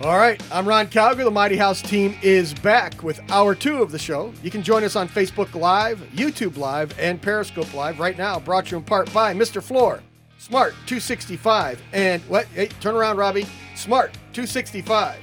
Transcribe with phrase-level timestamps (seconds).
[0.00, 1.24] All right, I'm Ron Calgar.
[1.24, 4.32] The Mighty House team is back with hour two of the show.
[4.44, 8.38] You can join us on Facebook Live, YouTube Live, and Periscope Live right now.
[8.38, 9.60] Brought to you in part by Mr.
[9.60, 10.00] Floor,
[10.38, 12.46] Smart 265, and what?
[12.54, 13.44] Hey, turn around, Robbie.
[13.74, 15.18] Smart 265,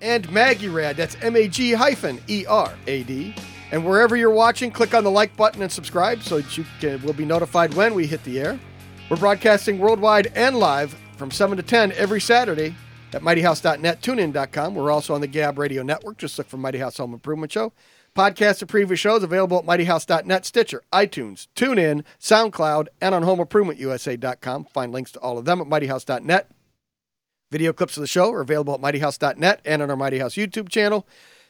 [0.00, 0.96] and Maggie Rad.
[0.96, 3.34] That's M A G hyphen E R A D.
[3.72, 7.02] And wherever you're watching, click on the like button and subscribe so that you can,
[7.02, 8.60] will be notified when we hit the air.
[9.10, 12.76] We're broadcasting worldwide and live from 7 to 10 every Saturday
[13.14, 14.74] at mightyhouse.net, tunein.com.
[14.74, 16.18] We're also on the Gab Radio Network.
[16.18, 17.72] Just look for Mighty House Home Improvement Show.
[18.14, 24.66] Podcasts of previous shows available at mightyhouse.net, Stitcher, iTunes, TuneIn, SoundCloud, and on homeimprovementusa.com.
[24.66, 26.50] Find links to all of them at mightyhouse.net.
[27.50, 30.68] Video clips of the show are available at mightyhouse.net and on our Mighty House YouTube
[30.68, 31.06] channel.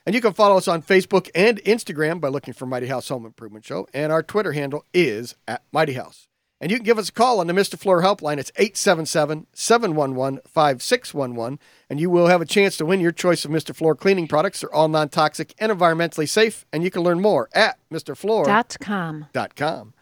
[0.07, 3.25] And you can follow us on Facebook and Instagram by looking for Mighty House Home
[3.25, 3.87] Improvement Show.
[3.95, 6.29] And our Twitter handle is at Mighty House.
[6.65, 7.79] And you can give us a call on the Mr.
[7.79, 8.39] Floor helpline.
[8.39, 11.59] It's 877 711 5611.
[11.91, 13.77] And you will have a chance to win your choice of Mr.
[13.77, 14.63] Floor cleaning products.
[14.63, 16.65] They're all non toxic and environmentally safe.
[16.73, 19.27] And you can learn more at MrFloor.com.
[19.35, 19.93] Dot com.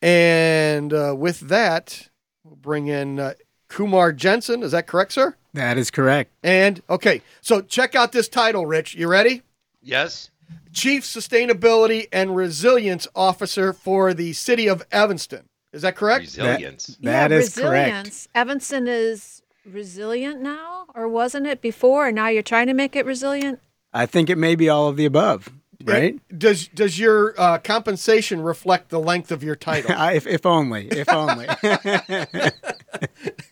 [0.00, 2.08] And uh, with that,
[2.44, 3.34] we'll bring in uh,
[3.68, 4.62] Kumar Jensen.
[4.62, 5.36] Is that correct, sir?
[5.52, 6.32] That is correct.
[6.42, 8.94] And okay, so check out this title, Rich.
[8.94, 9.42] You ready?
[9.82, 10.30] Yes.
[10.72, 15.50] Chief Sustainability and Resilience Officer for the City of Evanston.
[15.76, 16.22] Is that correct?
[16.22, 16.86] Resilience.
[17.02, 17.92] That yeah, is correct.
[17.92, 18.28] resilience.
[18.34, 22.06] Evanston is resilient now, or wasn't it before?
[22.06, 23.60] And now you're trying to make it resilient?
[23.92, 25.50] I think it may be all of the above,
[25.84, 26.18] right?
[26.36, 29.90] Does does your uh, compensation reflect the length of your title?
[30.14, 31.46] If, if only, if only.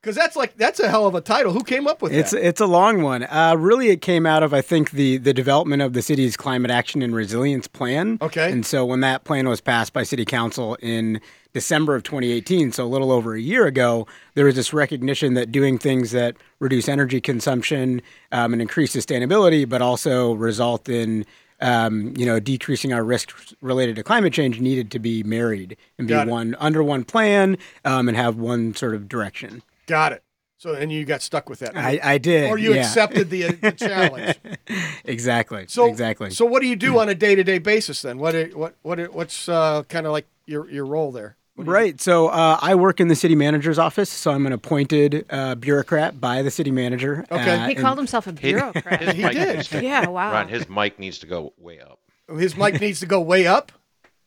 [0.07, 1.51] Because that's like that's a hell of a title.
[1.51, 2.19] Who came up with it?
[2.19, 3.23] it's it's a long one.
[3.23, 6.71] Uh, really, it came out of I think the the development of the city's climate
[6.71, 8.17] action and resilience plan.
[8.21, 8.49] Okay.
[8.49, 11.19] And so when that plan was passed by City Council in
[11.51, 15.51] December of 2018, so a little over a year ago, there was this recognition that
[15.51, 18.01] doing things that reduce energy consumption
[18.31, 21.25] um, and increase sustainability, but also result in
[21.59, 26.07] um, you know, decreasing our risks related to climate change needed to be married and
[26.07, 29.63] be one under one plan um, and have one sort of direction.
[29.87, 30.23] Got it.
[30.59, 31.77] So and you got stuck with that.
[31.77, 32.49] I, I did.
[32.49, 32.81] or you yeah.
[32.81, 34.37] accepted the, the challenge.
[35.05, 35.65] exactly.
[35.67, 36.31] So exactly.
[36.31, 38.17] So what do you do on a day to day basis then?
[38.17, 41.37] What what what what's uh, kind of like your your role there?
[41.57, 41.99] Right.
[42.01, 44.09] So uh, I work in the city manager's office.
[44.09, 47.25] So I'm an appointed uh, bureaucrat by the city manager.
[47.31, 47.51] Okay.
[47.51, 49.01] Uh, He and- called himself a bureaucrat.
[49.01, 49.63] His He did.
[49.65, 50.31] to- yeah, wow.
[50.31, 51.99] Ron, his mic needs to go way up.
[52.35, 53.71] His mic needs to go way up.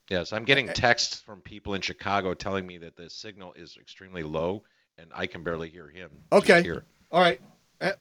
[0.08, 4.24] Yes, I'm getting texts from people in Chicago telling me that the signal is extremely
[4.24, 4.64] low
[5.00, 6.10] and I can barely hear him.
[6.32, 6.62] Okay.
[6.62, 6.84] Here.
[7.10, 7.40] All right.
[7.80, 7.92] Uh,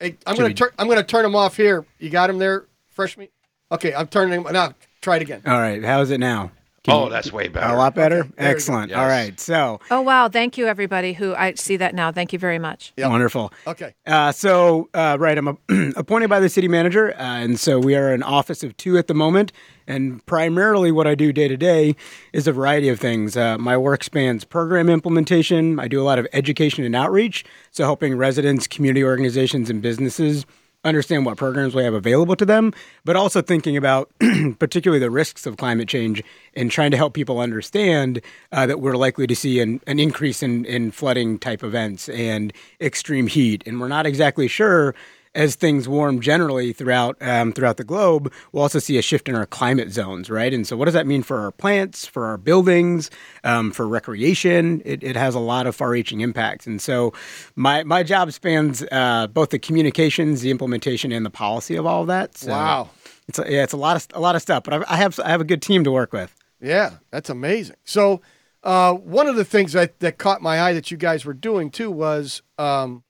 [0.00, 0.70] Hey, I'm gonna turn.
[0.78, 1.86] I'm gonna turn him off here.
[1.98, 3.32] You got him there, fresh meat.
[3.70, 4.52] Okay, I'm turning him.
[4.52, 5.40] Now try it again.
[5.46, 5.82] All right.
[5.84, 6.50] How's it now?
[6.84, 7.72] Can Oh, you- that's way better.
[7.72, 8.20] a lot better.
[8.20, 8.56] Okay, there you go.
[8.56, 8.90] Excellent.
[8.90, 8.98] Yes.
[8.98, 9.40] All right.
[9.40, 10.28] So oh, wow.
[10.28, 12.12] Thank you, everybody who I see that now.
[12.12, 12.92] Thank you very much.
[12.98, 13.10] Yep.
[13.10, 13.52] wonderful.
[13.66, 13.94] Okay.
[14.06, 15.56] Uh, so, uh, right, I'm a,
[15.96, 19.06] appointed by the city manager, uh, and so we are an office of two at
[19.06, 19.50] the moment.
[19.86, 21.96] And primarily, what I do day to day
[22.34, 23.34] is a variety of things.
[23.36, 25.80] Uh, my work spans program implementation.
[25.80, 30.44] I do a lot of education and outreach, so helping residents, community organizations, and businesses
[30.84, 32.72] understand what programs we have available to them,
[33.04, 34.10] but also thinking about
[34.58, 36.22] particularly the risks of climate change
[36.54, 38.20] and trying to help people understand
[38.52, 42.52] uh, that we're likely to see an, an increase in, in flooding type events and
[42.80, 43.62] extreme heat.
[43.66, 44.94] And we're not exactly sure
[45.34, 49.34] as things warm generally throughout um, throughout the globe, we'll also see a shift in
[49.34, 50.52] our climate zones, right?
[50.54, 53.10] And so, what does that mean for our plants, for our buildings,
[53.42, 54.80] um, for recreation?
[54.84, 56.66] It, it has a lot of far-reaching impacts.
[56.66, 57.12] And so,
[57.56, 62.02] my my job spans uh, both the communications, the implementation, and the policy of all
[62.02, 62.36] of that.
[62.38, 62.90] So Wow.
[63.28, 64.62] it's a, yeah, it's a lot of a lot of stuff.
[64.64, 66.34] But I, I have I have a good team to work with.
[66.60, 67.76] Yeah, that's amazing.
[67.84, 68.22] So,
[68.62, 71.70] uh, one of the things that, that caught my eye that you guys were doing
[71.70, 73.02] too was um,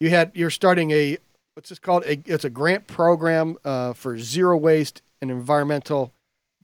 [0.00, 1.16] you had you're starting a
[1.58, 2.04] what's this called?
[2.06, 6.14] It's a grant program uh, for zero waste and environmental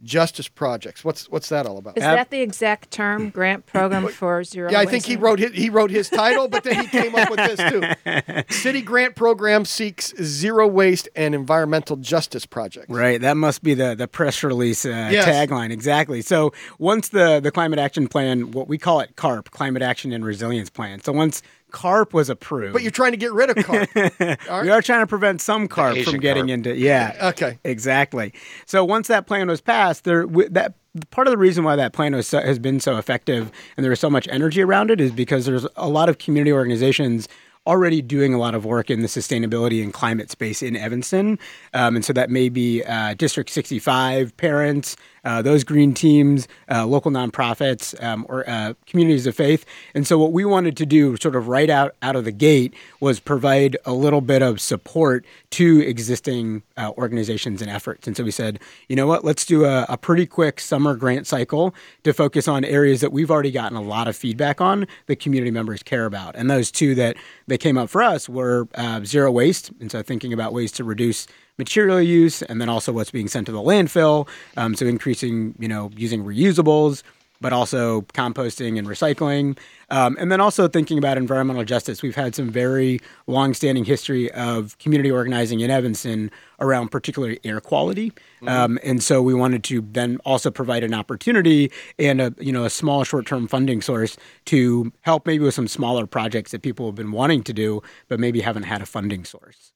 [0.04, 1.04] justice projects.
[1.04, 1.96] What's what's that all about?
[1.98, 4.70] Is that the exact term, grant program for zero?
[4.70, 5.06] Yeah, I think waste?
[5.06, 8.44] he wrote his, he wrote his title, but then he came up with this too.
[8.54, 12.88] City grant program seeks zero waste and environmental justice projects.
[12.88, 15.26] Right, that must be the the press release uh, Yes.
[15.26, 16.22] tagline exactly.
[16.22, 20.24] So once the the climate action plan, what we call it CARP, Climate Action and
[20.24, 21.02] Resilience Plan.
[21.02, 21.42] So once
[21.74, 23.88] CARP was approved, But you're trying to get rid of carp.
[24.62, 26.50] we are trying to prevent some carp from getting carp.
[26.50, 27.16] into yeah.
[27.34, 27.58] Okay.
[27.64, 28.32] Exactly.
[28.64, 30.74] So once that plan was passed, there w- that
[31.10, 33.90] part of the reason why that plan was so, has been so effective and there
[33.90, 37.28] was so much energy around it is because there's a lot of community organizations
[37.66, 41.38] already doing a lot of work in the sustainability and climate space in Evanston,
[41.72, 44.96] um, and so that may be uh, District 65 parents.
[45.24, 50.18] Uh, those green teams, uh, local nonprofits, um, or uh, communities of faith, and so
[50.18, 53.76] what we wanted to do, sort of right out out of the gate, was provide
[53.84, 58.06] a little bit of support to existing uh, organizations and efforts.
[58.06, 61.26] And so we said, you know what, let's do a, a pretty quick summer grant
[61.26, 65.20] cycle to focus on areas that we've already gotten a lot of feedback on that
[65.20, 66.34] community members care about.
[66.36, 67.16] And those two that
[67.46, 70.84] that came up for us were uh, zero waste, and so thinking about ways to
[70.84, 71.26] reduce
[71.58, 74.28] material use, and then also what's being sent to the landfill.
[74.56, 77.02] Um, so increasing, you know, using reusables
[77.44, 79.58] but also composting and recycling.
[79.90, 82.00] Um, and then also thinking about environmental justice.
[82.00, 88.12] We've had some very long-standing history of community organizing in Evanston around particularly air quality.
[88.46, 92.64] Um, and so we wanted to then also provide an opportunity and a you know
[92.64, 94.16] a small short-term funding source
[94.46, 98.18] to help maybe with some smaller projects that people have been wanting to do but
[98.18, 99.72] maybe haven't had a funding source.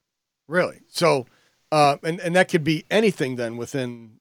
[0.47, 0.81] Really?
[0.89, 1.27] So,
[1.73, 4.13] uh, and and that could be anything then within.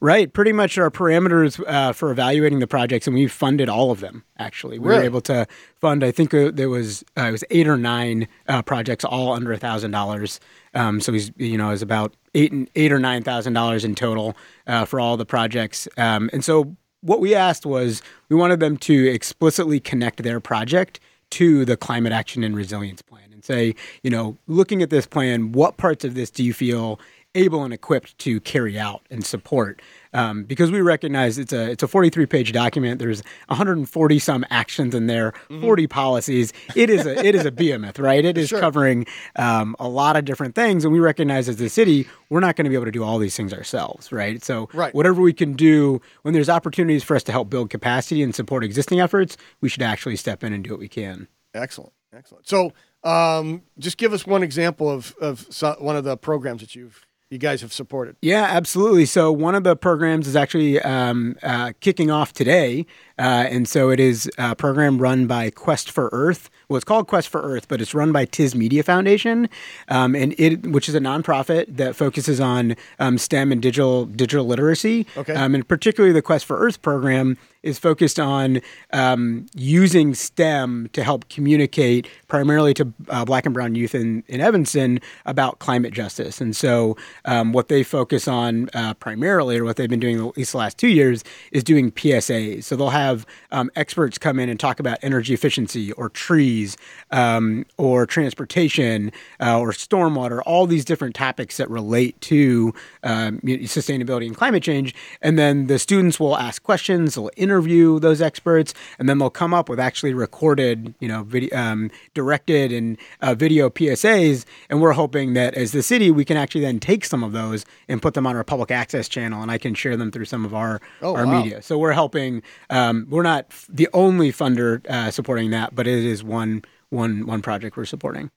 [0.00, 4.00] Right, pretty much our parameters uh, for evaluating the projects, and we funded all of
[4.00, 4.24] them.
[4.38, 5.00] Actually, we Really?
[5.00, 6.02] were able to fund.
[6.02, 9.52] I think uh, there was uh, it was eight or nine uh, projects, all under
[9.52, 10.40] a thousand dollars.
[10.72, 13.84] Um, so he's you know it was about eight and eight or nine thousand dollars
[13.84, 14.34] in total
[14.66, 15.88] uh, for all the projects.
[15.98, 21.00] Um, and so what we asked was we wanted them to explicitly connect their project
[21.30, 25.76] to the climate action and resilience plan say, you know, looking at this plan, what
[25.76, 27.00] parts of this do you feel
[27.34, 29.80] able and equipped to carry out and support?
[30.14, 32.98] Um, because we recognize it's a it's a 43 page document.
[32.98, 36.54] There's 140 some actions in there, 40 policies.
[36.74, 38.24] It is a it is a behemoth, right?
[38.24, 38.58] It is Sure.
[38.60, 39.04] covering
[39.36, 42.64] um, a lot of different things, and we recognize as a city we're not going
[42.64, 44.42] to be able to do all these things ourselves, right?
[44.42, 44.94] So Right.
[44.94, 48.64] whatever we can do when there's opportunities for us to help build capacity and support
[48.64, 51.28] existing efforts, we should actually step in and do what we can.
[51.52, 52.48] Excellent, excellent.
[52.48, 52.72] So,
[53.06, 57.06] um, just give us one example of of so, one of the programs that you've
[57.30, 58.16] you guys have supported.
[58.22, 59.04] Yeah, absolutely.
[59.04, 62.86] So one of the programs is actually um, uh, kicking off today,
[63.18, 66.50] uh, and so it is a program run by Quest for Earth.
[66.68, 69.48] Well, it's called Quest for Earth, but it's run by Tiz Media Foundation,
[69.88, 74.46] um, and it which is a nonprofit that focuses on um, STEM and digital digital
[74.46, 75.04] literacy.
[75.16, 75.34] Okay.
[75.34, 78.60] Um, and particularly the Quest for Earth program is focused on
[78.92, 84.40] um, using STEM to help communicate primarily to uh, Black and Brown youth in, in
[84.40, 86.40] Evanston about climate justice.
[86.40, 90.36] And so, um, what they focus on uh, primarily, or what they've been doing at
[90.36, 92.64] least the last two years, is doing PSAs.
[92.64, 96.76] So they'll have um, experts come in and talk about energy efficiency, or trees,
[97.10, 99.10] um, or transportation,
[99.40, 102.72] uh, or stormwater, all these different topics that relate to
[103.02, 104.94] um, sustainability and climate change.
[105.20, 109.54] And then the students will ask questions, they'll interview those experts, and then they'll come
[109.54, 114.44] up with actually recorded, you know, video, um, directed and uh, video PSAs.
[114.70, 117.64] And we're hoping that as the city, we can actually then take some of those
[117.88, 120.44] and put them on our public access channel, and I can share them through some
[120.44, 121.42] of our Oh, our wow.
[121.42, 121.62] media.
[121.62, 122.42] So we're helping.
[122.70, 127.26] Um, we're not f- the only funder uh, supporting that, but it is one one
[127.26, 128.30] one project we're supporting.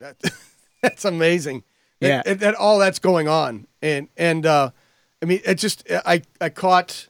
[0.00, 0.16] That,
[0.82, 1.64] that's amazing.
[2.00, 2.22] Yeah.
[2.24, 4.70] that, that all that's going on, and and uh,
[5.22, 7.08] I mean, it just I I caught.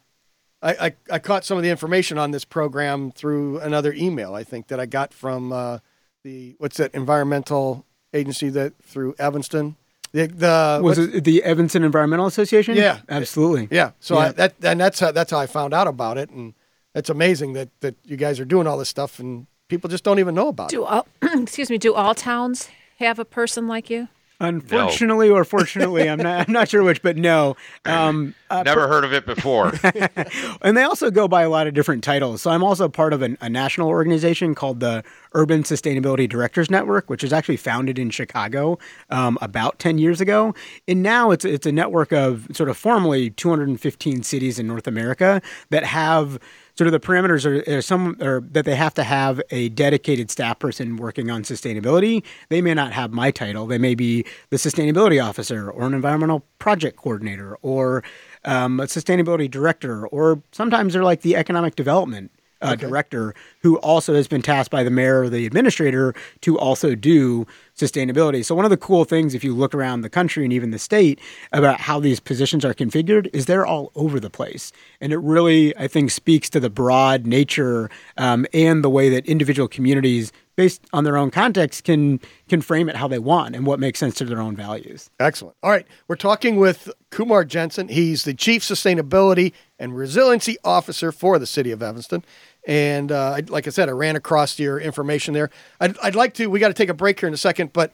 [0.64, 4.42] I, I, I caught some of the information on this program through another email I
[4.42, 5.78] think that I got from uh,
[6.24, 9.76] the what's that environmental agency that through Evanston
[10.12, 12.76] the, the Was it the Evanston Environmental Association?
[12.76, 13.00] Yeah.
[13.08, 13.68] absolutely.
[13.70, 14.20] yeah so Yeah.
[14.20, 16.54] I, that and that's how, that's how I found out about it and
[16.94, 20.18] it's amazing that that you guys are doing all this stuff and people just don't
[20.18, 23.90] even know about it Do all, excuse me, do all towns have a person like
[23.90, 24.08] you?
[24.44, 27.56] Unfortunately or fortunately, I'm not I'm not sure which, but no.
[27.84, 29.72] Um, uh, Never heard of it before.
[30.62, 32.42] and they also go by a lot of different titles.
[32.42, 37.10] So I'm also part of an, a national organization called the Urban Sustainability Directors Network,
[37.10, 38.78] which was actually founded in Chicago
[39.10, 40.54] um, about 10 years ago.
[40.86, 45.42] And now it's it's a network of sort of formally 215 cities in North America
[45.70, 46.38] that have
[46.76, 50.30] sort of the parameters are, are some or that they have to have a dedicated
[50.30, 52.22] staff person working on sustainability.
[52.48, 53.66] They may not have my title.
[53.66, 58.02] They may be the sustainability officer or an environmental project coordinator or
[58.44, 62.30] um, a sustainability director, or sometimes they're like the economic development
[62.62, 62.86] uh, Okay.
[62.86, 67.46] director who also has been tasked by the mayor or the administrator to also do
[67.76, 68.44] sustainability.
[68.44, 70.78] So one of the cool things, if you look around the country and even the
[70.78, 71.20] state
[71.52, 75.76] about how these positions are configured, is they're all over the place, and it really
[75.76, 80.32] I think speaks to the broad nature um, and the way that individual communities.
[80.56, 83.98] Based on their own context, can can frame it how they want and what makes
[83.98, 85.10] sense to their own values.
[85.18, 85.56] Excellent.
[85.64, 85.84] All right.
[86.06, 87.88] We're talking with Kumar Jensen.
[87.88, 92.24] He's the Chief Sustainability and Resiliency Officer for the City of Evanston.
[92.66, 95.50] And uh, I- like I said, I ran across your information there.
[95.80, 97.92] I'd, I'd like to, we got to take a break here in a second, but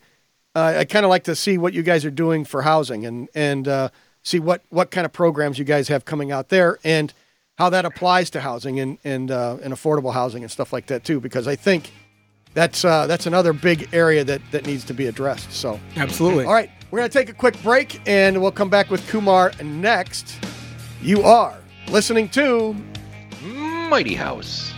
[0.54, 3.28] uh, I kind of like to see what you guys are doing for housing and,
[3.34, 3.88] and uh,
[4.22, 7.12] see what, what kind of programs you guys have coming out there and
[7.58, 11.04] how that applies to housing and, and, uh, and affordable housing and stuff like that
[11.04, 11.92] too, because I think
[12.54, 15.52] that's, uh, that's another big area that, that needs to be addressed.
[15.52, 16.46] So, Absolutely.
[16.46, 19.52] all right, we're going to take a quick break and we'll come back with Kumar
[19.62, 20.36] next.
[21.02, 21.56] You are
[21.88, 22.74] listening to
[23.90, 24.72] Mighty House.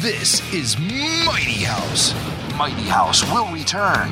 [0.00, 2.14] This is Mighty House.
[2.56, 4.10] Mighty House will return.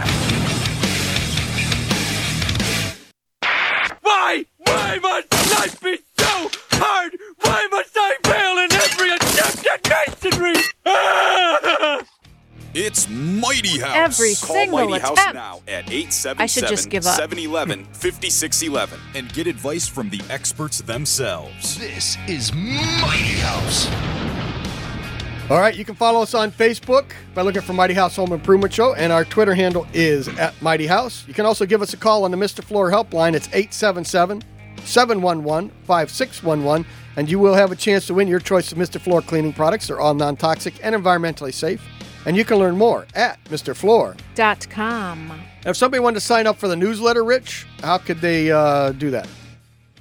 [4.00, 4.46] Why?
[4.56, 7.12] Why must life be so hard?
[7.42, 10.60] Why must I fail in every attempt at masonry?
[10.84, 11.31] Ah!
[12.74, 14.18] It's Mighty House.
[14.18, 17.16] Every Call single Mighty House now at I should just 877 give up.
[17.16, 21.78] 711 5611 and get advice from the experts themselves.
[21.78, 23.90] This is Mighty House.
[25.50, 28.72] All right, you can follow us on Facebook by looking for Mighty House Home Improvement
[28.72, 31.28] Show, and our Twitter handle is at Mighty House.
[31.28, 32.64] You can also give us a call on the Mr.
[32.64, 33.34] Floor helpline.
[33.34, 34.42] It's 877
[34.84, 36.86] 711 5611,
[37.16, 38.98] and you will have a chance to win your choice of Mr.
[38.98, 39.88] Floor cleaning products.
[39.88, 41.82] They're all non toxic and environmentally safe.
[42.24, 43.74] And you can learn more at Mr.
[43.74, 44.16] Floor.
[44.34, 45.32] Dot com.
[45.66, 49.10] If somebody wanted to sign up for the newsletter, Rich, how could they uh, do
[49.10, 49.28] that?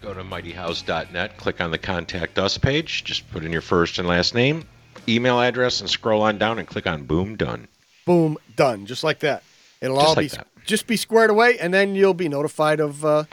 [0.02, 4.08] Go to mightyhouse.net, click on the Contact Us page, just put in your first and
[4.08, 4.66] last name,
[5.08, 7.68] email address, and scroll on down and click on Boom Done.
[8.06, 9.44] Boom, done, just like that.
[9.80, 10.48] It'll Just all like be that.
[10.66, 13.26] just be squared away, and then you'll be notified of uh,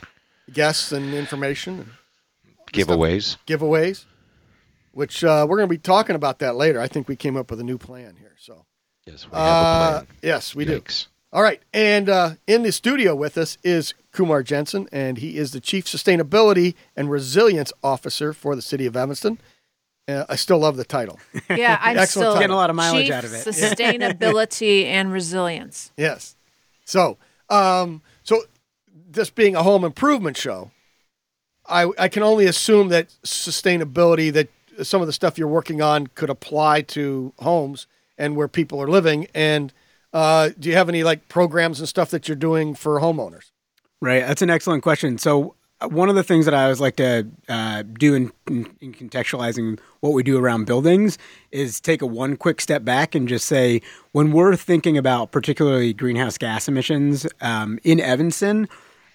[0.53, 1.79] guests and information.
[1.79, 1.89] And
[2.71, 3.37] Giveaways.
[3.47, 4.05] giveaways,
[4.91, 6.79] which uh, we're going to be talking about that later.
[6.79, 8.35] I think we came up with a new plan here.
[8.37, 8.65] So,
[9.11, 10.07] Yes, we have uh, a plan.
[10.21, 10.83] yes, we do.
[11.31, 11.61] All right.
[11.73, 15.85] And uh, in the studio with us is Kumar Jensen, and he is the Chief
[15.85, 19.39] Sustainability and Resilience Officer for the City of Evanston.
[20.07, 21.19] Uh, I still love the title.
[21.49, 22.39] Yeah, I'm Excellent still title.
[22.39, 23.37] Getting a lot of mileage Chief out of it.
[23.45, 25.91] Sustainability and resilience.
[25.97, 26.35] Yes.
[26.85, 27.17] So,
[27.49, 28.41] um, so
[29.09, 30.71] this being a home improvement show,
[31.67, 34.49] I I can only assume that sustainability, that
[34.81, 37.85] some of the stuff you're working on could apply to homes
[38.19, 39.27] and where people are living.
[39.33, 39.73] And
[40.13, 43.51] uh, do you have any like programs and stuff that you're doing for homeowners?
[44.01, 44.25] Right.
[44.25, 45.17] That's an excellent question.
[45.17, 48.69] So, uh, one of the things that I always like to uh, do in, in,
[48.81, 51.17] in contextualizing what we do around buildings
[51.51, 55.93] is take a one quick step back and just say, when we're thinking about particularly
[55.93, 58.67] greenhouse gas emissions um, in Evanston,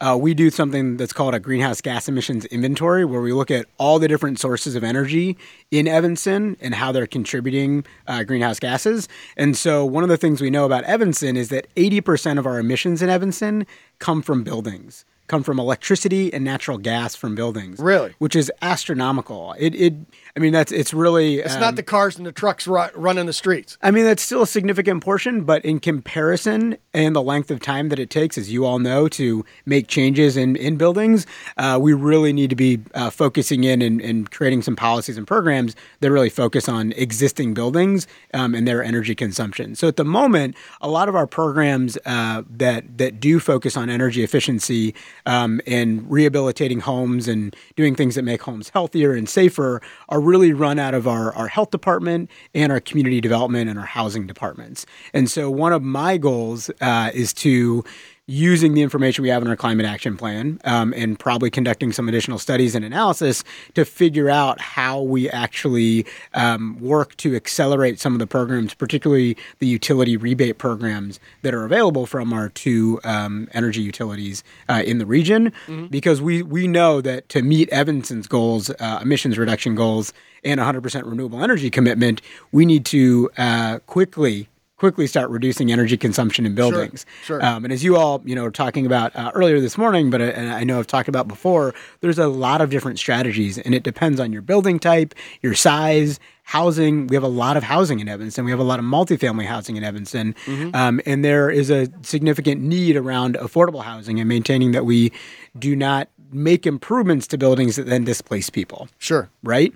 [0.04, 3.66] uh, we do something that's called a greenhouse gas emissions inventory, where we look at
[3.78, 5.38] all the different sources of energy
[5.70, 9.08] in Evanston and how they're contributing uh, greenhouse gases.
[9.38, 12.58] And so, one of the things we know about Evanston is that 80% of our
[12.58, 13.66] emissions in Evanston
[13.98, 17.78] come from buildings, come from electricity and natural gas from buildings.
[17.78, 18.14] Really?
[18.18, 19.54] Which is astronomical.
[19.58, 19.94] It, it
[20.36, 21.38] I mean, that's it's really.
[21.38, 23.78] It's um, not the cars and the trucks ru- running the streets.
[23.82, 27.88] I mean, that's still a significant portion, but in comparison and the length of time
[27.90, 31.26] that it takes, as you all know, to make changes in, in buildings,
[31.56, 35.26] uh, we really need to be uh, focusing in and, and creating some policies and
[35.26, 39.74] programs that really focus on existing buildings um, and their energy consumption.
[39.74, 43.88] So at the moment, a lot of our programs uh, that that do focus on
[43.88, 44.94] energy efficiency
[45.26, 50.52] um, and rehabilitating homes and doing things that make homes healthier and safer are really
[50.52, 54.86] run out of our, our health department and our community development and our housing departments.
[55.12, 57.84] And so one of my goals uh, is to
[58.26, 62.08] using the information we have in our climate action plan um, and probably conducting some
[62.08, 68.14] additional studies and analysis to figure out how we actually um, work to accelerate some
[68.14, 73.46] of the programs, particularly the utility rebate programs that are available from our two um,
[73.52, 75.52] energy utilities uh, in the region,
[75.90, 80.12] because we we know that to meet Evanston's goals, uh, emissions reduction goals,
[80.44, 82.20] and 100% renewable energy commitment,
[82.52, 84.48] we need to uh, quickly
[84.84, 87.06] quickly start reducing energy consumption in buildings.
[87.24, 87.42] sure.
[87.42, 90.20] Um, and as you all, you know, were talking about uh, earlier this morning, but
[90.20, 93.74] uh, and I know I've talked about before, there's a lot of different strategies, and
[93.74, 97.06] it depends on your building type, your size, housing.
[97.06, 98.44] We have a lot of housing in Evanston.
[98.44, 100.34] We have a lot of multifamily housing in Evanston,
[100.74, 105.12] um, and there is a significant need around affordable housing and maintaining that we
[105.58, 109.30] do not make improvements to buildings that then displace people Sure.
[109.44, 109.72] right?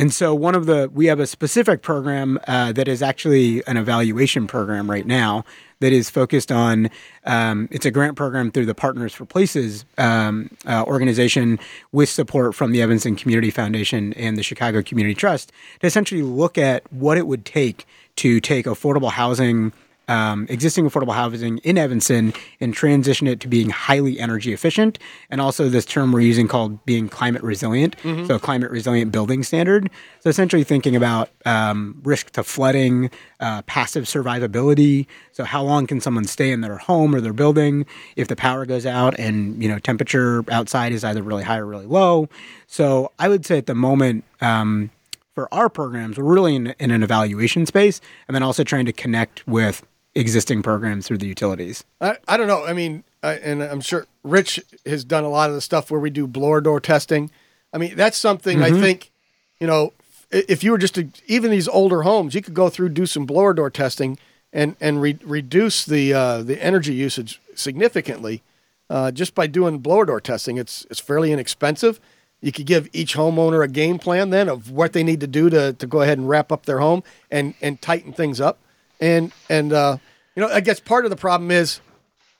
[0.00, 3.76] And so one of the we have a specific program uh, that is actually an
[3.76, 5.44] evaluation program right now
[5.80, 6.88] that is focused on
[7.26, 11.58] um, it's a grant program through the Partners for Places um, uh, organization
[11.92, 16.56] with support from the Evanston Community Foundation and the Chicago Community Trust to essentially look
[16.56, 17.84] at what it would take
[18.16, 19.70] to take affordable housing
[20.10, 24.98] um, existing affordable housing in Evanston and transition it to being highly energy efficient,
[25.30, 27.94] and also this term we're using called being climate resilient.
[28.26, 29.88] So, a climate resilient building standard.
[30.18, 35.06] So, essentially thinking about um, risk to flooding, uh, passive survivability.
[35.30, 37.86] So, how long can someone stay in their home or their building
[38.16, 41.66] if the power goes out and you know temperature outside is either really high or
[41.66, 42.28] really low?
[42.66, 44.24] So, I would say at the moment.
[44.40, 44.90] Um,
[45.32, 48.92] for our programs, we're really in, in an evaluation space, and then also trying to
[48.92, 51.84] connect with existing programs through the utilities.
[52.00, 52.64] I, I don't know.
[52.64, 56.00] I mean, I, and I'm sure Rich has done a lot of the stuff where
[56.00, 57.30] we do blower door testing.
[57.72, 59.12] I mean, that's something I think,
[59.60, 59.92] you know,
[60.30, 63.26] if you were just to, even these older homes, you could go through do some
[63.26, 64.18] blower door testing
[64.52, 68.42] and and re- reduce the uh, the energy usage significantly
[68.88, 70.58] uh, just by doing blower door testing.
[70.58, 72.00] It's it's fairly inexpensive.
[72.40, 75.50] You could give each homeowner a game plan then of what they need to do
[75.50, 78.58] to, to go ahead and wrap up their home and and tighten things up.
[79.00, 79.96] And and uh,
[80.36, 81.80] you know, I guess part of the problem is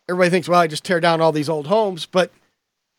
[0.09, 2.33] everybody thinks, well, I just tear down all these old homes, but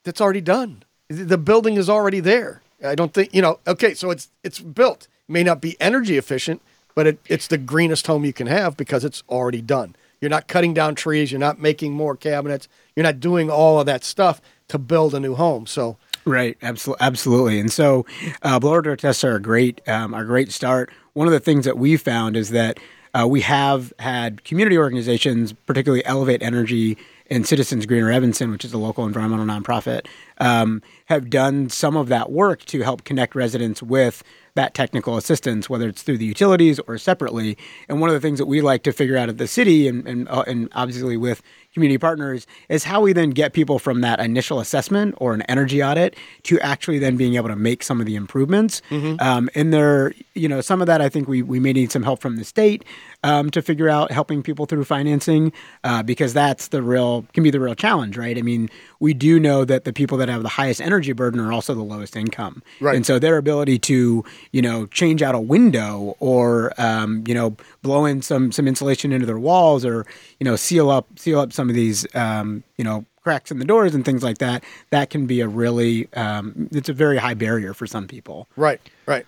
[0.03, 0.83] that's already done.
[1.09, 2.61] The building is already there.
[2.83, 3.59] I don't think you know.
[3.67, 5.07] Okay, so it's it's built.
[5.27, 6.61] It may not be energy efficient,
[6.95, 9.95] but it, it's the greenest home you can have because it's already done.
[10.19, 11.31] You're not cutting down trees.
[11.31, 12.67] You're not making more cabinets.
[12.95, 15.67] You're not doing all of that stuff to build a new home.
[15.67, 17.59] So Right, absolutely, absolutely.
[17.59, 18.05] And so,
[18.43, 20.91] uh, blower door tests are a great, um, are a great start.
[21.13, 22.79] One of the things that we found is that
[23.13, 26.97] uh, we have had community organizations, particularly Elevate Energy
[27.29, 30.05] and Citizens Greener Evanston, which is a local environmental nonprofit,
[30.39, 34.21] um, have done some of that work to help connect residents with
[34.55, 37.57] that technical assistance, whether it's through the utilities or separately.
[37.87, 40.05] And one of the things that we like to figure out at the city, and
[40.05, 41.41] and, uh, and obviously with
[41.73, 45.81] community partners, is how we then get people from that initial assessment or an energy
[45.81, 48.81] audit to actually then being able to make some of the improvements.
[49.21, 52.03] Um, and there, you know, some of that I think we we may need some
[52.03, 52.83] help from the state
[53.23, 55.53] um, to figure out helping people through financing
[55.83, 58.37] uh, because that's the real can be the real challenge, right?
[58.37, 61.51] I mean, we do know that the people that have the highest energy burden are
[61.51, 62.95] also the lowest income, Right.
[62.95, 67.55] And so their ability to you know change out a window or um, you know
[67.81, 70.05] blow in some some insulation into their walls or
[70.39, 73.65] you know seal up seal up some of these um, you know cracks in the
[73.65, 77.35] doors and things like that that can be a really um, it's a very high
[77.35, 79.25] barrier for some people right, right,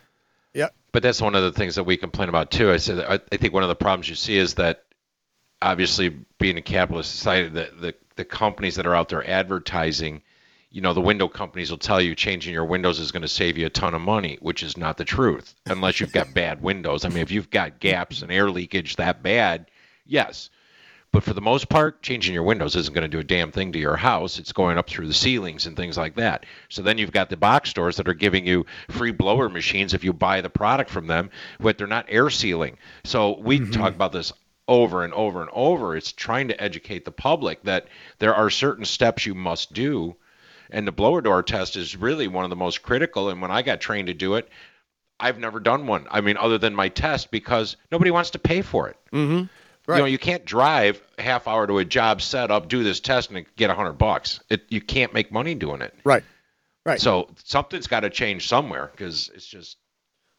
[0.93, 2.71] But that's one of the things that we complain about too.
[2.71, 4.86] I said I, think one of the problems you see is that
[5.62, 10.21] obviously being a capitalist society, the, the the companies that are out there advertising,
[10.69, 13.58] you know, the window companies will tell you changing your windows is going to save
[13.58, 17.06] you a ton of money, which is not the truth unless you've got bad windows.
[17.06, 19.71] I mean, if you've got gaps and air leakage that bad,
[20.06, 20.51] yes.
[21.13, 23.71] But for the most part, changing your windows isn't going to do a damn thing
[23.71, 24.39] to your house.
[24.39, 26.47] It's going up through the ceilings and things like that.
[26.69, 30.04] So then you've got the box stores that are giving you free blower machines if
[30.04, 32.80] you buy the product from them, but they're not air sealing.
[33.04, 33.71] So we mm-hmm.
[33.71, 34.34] talk about this
[34.67, 35.95] over and over and over.
[35.95, 40.15] It's trying to educate the public that there are certain steps you must do.
[40.71, 43.30] And the blower door test is really one of the most critical.
[43.30, 44.49] And when I got trained to do it,
[45.19, 46.08] I've never done one.
[46.10, 48.97] I mean, other than my test, because nobody wants to pay for it.
[49.12, 49.45] Mm-hmm.
[49.85, 49.97] Right.
[49.97, 52.99] You know, you can't drive a half hour to a job, set up, do this
[53.01, 54.39] test, and get a hundred bucks.
[54.49, 55.93] It you can't make money doing it.
[56.05, 56.23] right,
[56.85, 57.01] right.
[57.01, 59.77] So something's got to change somewhere because it's just.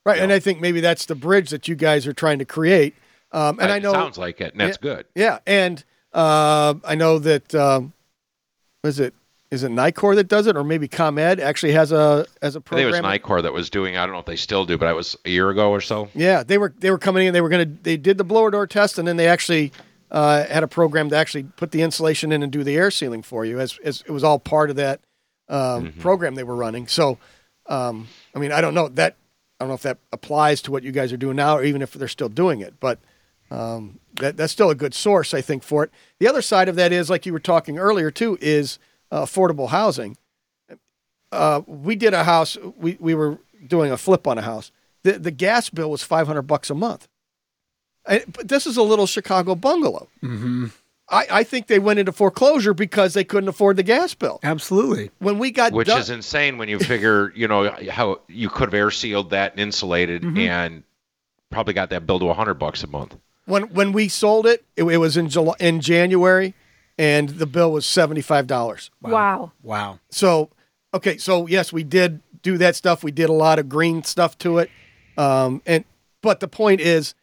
[0.06, 2.94] Right, and I think maybe that's the bridge that you guys are trying to create.
[3.32, 4.94] Um, and I know sounds like it, and that's Yeah.
[4.94, 5.06] good.
[5.14, 7.92] Yeah, and uh, I know that um,
[8.82, 9.12] is it
[9.54, 12.62] is it Nicor that does it, or maybe ComEd actually has a as a I
[12.68, 13.20] think it was program.
[13.20, 13.96] Nicor that was doing.
[13.96, 16.10] I don't know if they still do, but it was a year ago or so.
[16.14, 17.32] Yeah, they were they were coming in.
[17.32, 19.72] They were gonna they did the blower door test, and then they actually
[20.10, 23.22] uh, had a program to actually put the insulation in and do the air sealing
[23.22, 23.60] for you.
[23.60, 25.00] As, as it was all part of that
[25.48, 26.86] um, program they were running.
[26.86, 27.18] So,
[27.66, 29.16] um, I mean, I don't know that
[29.60, 31.80] I don't know if that applies to what you guys are doing now, or even
[31.80, 32.98] if they're still doing it, but.
[33.50, 35.90] Um, that, that's still a good source, I think, for it.
[36.18, 38.78] The other side of that is, like you were talking earlier too, is
[39.22, 40.16] affordable housing.
[41.32, 42.56] Uh, we did a house.
[42.76, 44.70] We, we were doing a flip on a house.
[45.02, 47.08] The the gas bill was five hundred bucks a month.
[48.06, 50.08] And- But this is a little Chicago bungalow.
[50.22, 50.66] Mm-hmm.
[51.10, 54.40] I, I think they went into foreclosure because they couldn't afford the gas bill.
[54.42, 55.10] Absolutely.
[55.18, 58.68] When we got which done, is insane when you figure, you know, how you could
[58.68, 60.38] have air sealed that and insulated Mm-hmm.
[60.38, 60.82] and
[61.50, 63.16] probably got that bill to 100 bucks a month.
[63.44, 66.54] when when we sold it, it, it was in July, in January,
[66.98, 68.90] and the bill was seventy five dollars.
[69.00, 69.52] Wow.
[69.62, 69.98] Wow.
[70.10, 70.50] So,
[70.92, 73.02] okay, so yes, we did do that stuff.
[73.02, 74.70] We did a lot of green stuff to it,
[75.16, 75.84] um, and
[76.22, 77.14] but the point is,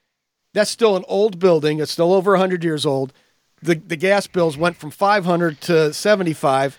[0.54, 1.80] that's still an old building.
[1.80, 3.14] It's still over hundred years old.
[3.62, 6.78] The the gas bills went from five hundred to seventy five,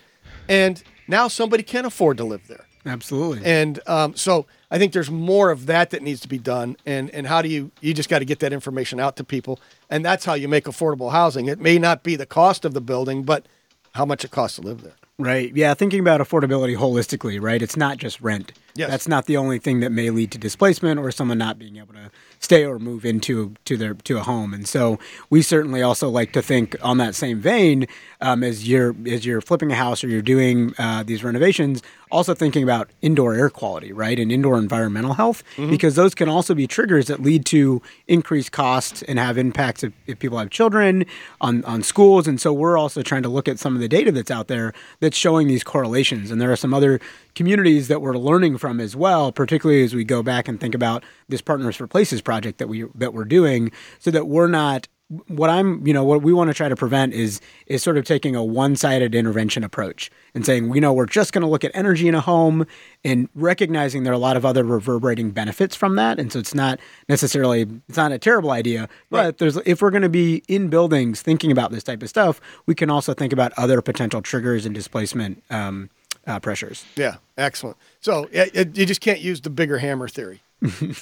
[0.49, 2.67] and now somebody can afford to live there.
[2.85, 3.45] Absolutely.
[3.45, 6.77] And um, so I think there's more of that that needs to be done.
[6.85, 9.61] And and how do you you just got to get that information out to people,
[9.89, 11.47] and that's how you make affordable housing.
[11.47, 13.47] It may not be the cost of the building, but
[13.95, 14.95] how much it costs to live there.
[15.19, 15.55] Right.
[15.55, 15.75] Yeah.
[15.75, 17.63] Thinking about affordability holistically, right?
[17.63, 18.53] It's not just rent.
[18.75, 18.91] Yes.
[18.91, 21.95] That's not the only thing that may lead to displacement or someone not being able
[21.95, 22.11] to
[22.43, 24.53] stay or move into to their to a home.
[24.53, 24.99] And so
[25.31, 27.87] we certainly also like to think on that same vein
[28.21, 31.83] um, as you're as you're flipping a house or you're doing uh, these renovations.
[32.11, 36.55] Also thinking about indoor air quality, right, and indoor environmental health, because those can also
[36.55, 41.07] be triggers that lead to increased costs and have impacts if, if people have children
[41.41, 42.29] on on schools.
[42.29, 44.75] And so we're also trying to look at some of the data that's out there
[45.01, 46.31] that's showing these correlations.
[46.31, 47.01] And there are some other
[47.35, 51.05] communities that we're learning from as well, particularly as we go back and think about
[51.29, 54.89] this Partners for Places project that we that we're doing, so that we're not
[55.29, 58.05] what I'm, you know, what we want to try to prevent is is sort of
[58.05, 61.71] taking a one-sided intervention approach and saying, you know, we're just going to look at
[61.75, 62.67] energy in a home
[63.05, 66.55] and recognizing there are a lot of other reverberating benefits from that, and so it's
[66.55, 70.69] not necessarily it's not a terrible idea, but there's if we're going to be in
[70.69, 74.65] buildings thinking about this type of stuff, we can also think about other potential triggers
[74.65, 75.91] and displacement um,
[76.27, 76.85] uh, pressures.
[76.97, 77.77] Yeah, excellent.
[78.01, 80.43] So it, it, you just can't use the bigger hammer theory.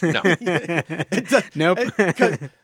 [0.03, 0.23] No.
[1.55, 1.79] Nope.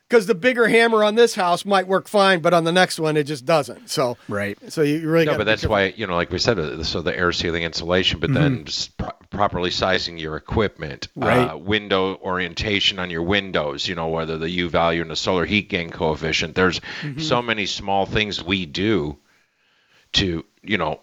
[0.09, 3.17] Because the bigger hammer on this house might work fine, but on the next one
[3.17, 3.91] it just doesn't.
[3.91, 4.57] So right.
[4.73, 7.15] So you really No, but that's why you know, like we said, uh, so the
[7.17, 11.51] air sealing insulation, but then just pro- properly sizing your equipment, Right.
[11.51, 13.87] uh, window orientation on your windows.
[13.89, 16.55] You know, whether the U value and the solar heat gain coefficient.
[16.55, 16.81] There's
[17.19, 19.19] so many small things we do
[20.13, 21.01] to you know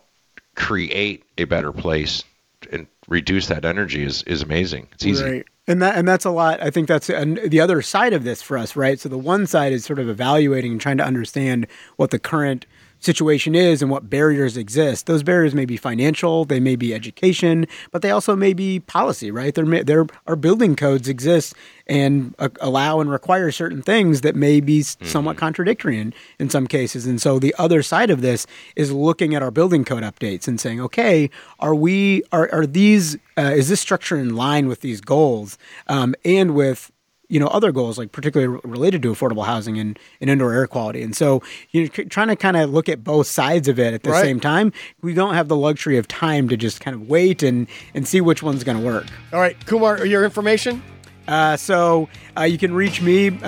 [0.56, 2.24] create a better place
[2.72, 4.88] and reduce that energy is is amazing.
[4.94, 5.24] It's easy.
[5.24, 5.46] Right.
[5.68, 6.62] And that and that's a lot.
[6.62, 9.00] I think that's and the other side of this for us, right?
[9.00, 12.66] So the one side is sort of evaluating and trying to understand what the current
[13.04, 15.06] situation is and what barriers exist.
[15.06, 19.30] Those barriers may be financial, they may be education, but they also may be policy,
[19.30, 19.54] right?
[19.54, 21.54] There may, there are building codes exist
[21.86, 26.50] and uh, allow and require certain things that may be s- somewhat contradictory in, in
[26.50, 27.06] some cases.
[27.06, 30.62] And so the other side of this is looking at our building code updates and
[30.62, 35.02] saying, okay, are we are are these uh, is this structure in line with these
[35.02, 36.92] goals um, and with
[37.34, 41.02] you know other goals like particularly related to affordable housing and, and indoor air quality
[41.02, 41.42] and so
[41.72, 44.24] you're c- trying to kind of look at both sides of it at the Right.
[44.24, 47.68] same time we don't have the luxury of time to just kind of wait and
[47.96, 50.82] and see which one's going to work All right, Kumar, your information.
[51.28, 53.40] uh, so uh, you can reach me uh,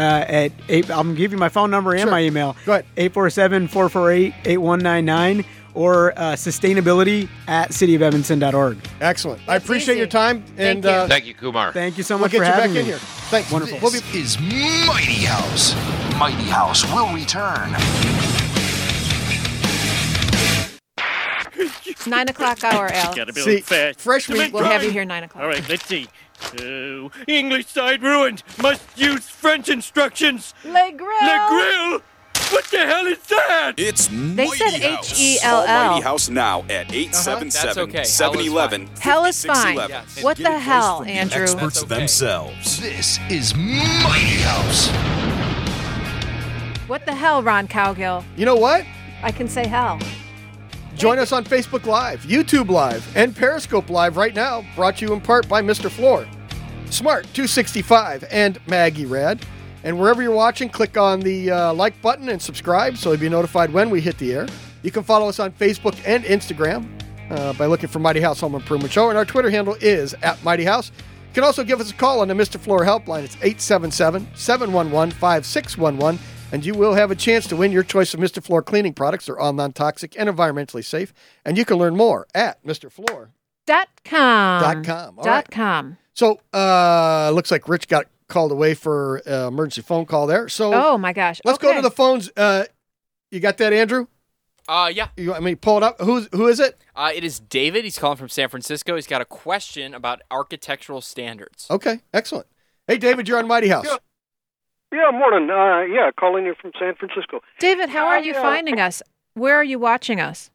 [0.42, 2.12] at eight, I'm gonna give you my phone number and Sure.
[2.12, 2.56] my email.
[2.66, 2.86] Go ahead.
[2.96, 8.78] 847-448-8199 or uh, sustainability at cityofevanston.org.
[9.02, 9.42] Excellent.
[9.48, 10.00] I appreciate easy.
[10.00, 10.90] your time, and Thank you.
[10.92, 11.72] uh, Thank you, Kumar.
[11.74, 12.90] Thank you so we'll much get for you back having in me.
[12.90, 12.98] here.
[12.98, 13.52] Thanks.
[13.52, 13.80] Wonderful.
[13.82, 15.76] We'll be is Mighty House.
[16.18, 17.76] Mighty House will return.
[21.58, 23.16] It's Nine o'clock hour, Al.
[23.16, 24.00] Gotta build See, fast.
[24.00, 25.44] fresh Cement meat- We'll have you here nine o'clock.
[25.44, 26.08] All right, let's see.
[26.60, 28.44] Uh, English side ruined.
[28.62, 30.54] Must use French instructions.
[30.66, 31.08] Le Grill.
[31.22, 32.02] Le grill.
[32.52, 33.74] What the hell is that?
[33.78, 35.12] It's They Mighty said House.
[35.12, 35.66] H-E-L-L.
[35.66, 38.04] Call Mighty House now at 877 uh-huh.
[38.04, 39.78] 711 Hell is fine.
[39.78, 40.24] 5611.
[40.24, 41.42] What the hell, from the Andrew?
[41.44, 41.96] Experts okay.
[41.96, 42.80] themselves.
[42.80, 44.90] This is Mighty House.
[46.88, 48.24] What the hell, Ron Cowgill?
[48.38, 48.86] You know what?
[49.24, 50.00] I can say hell.
[50.96, 55.14] Join us on Facebook Live, YouTube Live, and Periscope Live right now, brought to you
[55.14, 55.90] in part by Mr.
[55.90, 56.28] Floor,
[56.92, 59.44] Smart 265, and Maggie Rad.
[59.86, 63.30] And wherever you're watching, click on the uh, like button and subscribe so you'll be
[63.30, 64.48] notified when we hit the air.
[64.82, 66.90] You can follow us on Facebook and Instagram
[67.30, 70.44] uh, by looking for Mighty House Home Improvement Show, and our Twitter handle is at
[70.44, 70.92] Mighty House.
[71.30, 72.60] You can also give us a call on the Mr.
[72.60, 73.24] Floor helpline.
[73.24, 76.20] It's 877 711 5611
[76.52, 78.42] and you will have a chance to win your choice of Mr.
[78.42, 79.26] Floor cleaning products.
[79.26, 83.30] They're all non-toxic and environmentally safe, and you can learn more at MrFloor.
[83.66, 84.62] Dot com.
[84.62, 85.20] Dot com.
[85.20, 85.52] All Dot right.
[85.52, 85.98] com.
[86.14, 90.50] So, uh, looks like Rich got called away for uh, emergency phone call there.
[90.50, 91.42] So, Oh my gosh.
[91.46, 92.32] let's go to the phones.
[92.36, 92.66] Uh,
[93.32, 94.08] you got that, Andrew?
[94.68, 95.10] Uh, yeah.
[95.16, 96.00] You want me to pull it up?
[96.02, 96.80] Who's who is it?
[96.96, 97.84] Uh, it is David.
[97.84, 98.96] He's calling from San Francisco.
[98.96, 101.68] He's got a question about architectural standards.
[101.70, 102.48] Okay, excellent.
[102.88, 103.86] Hey, David, you're on Mighty House.
[104.92, 105.50] Yeah, morning.
[105.50, 107.42] Uh, yeah, calling you from San Francisco.
[107.60, 109.04] David, how are I, you uh, finding us?
[109.34, 110.50] Where are you watching us?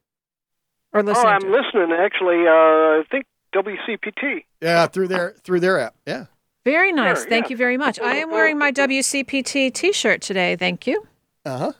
[0.93, 1.51] Or listening oh, I'm to?
[1.51, 1.91] listening.
[1.97, 4.43] Actually, uh, I think WCPT.
[4.61, 5.95] Yeah, through their through their app.
[6.05, 6.25] Yeah.
[6.63, 7.21] Very nice.
[7.21, 7.49] Sure, Thank yeah.
[7.51, 7.99] you very much.
[7.99, 10.55] I am wearing my WCPT t-shirt today.
[10.55, 11.07] Thank you.
[11.45, 11.71] Uh huh.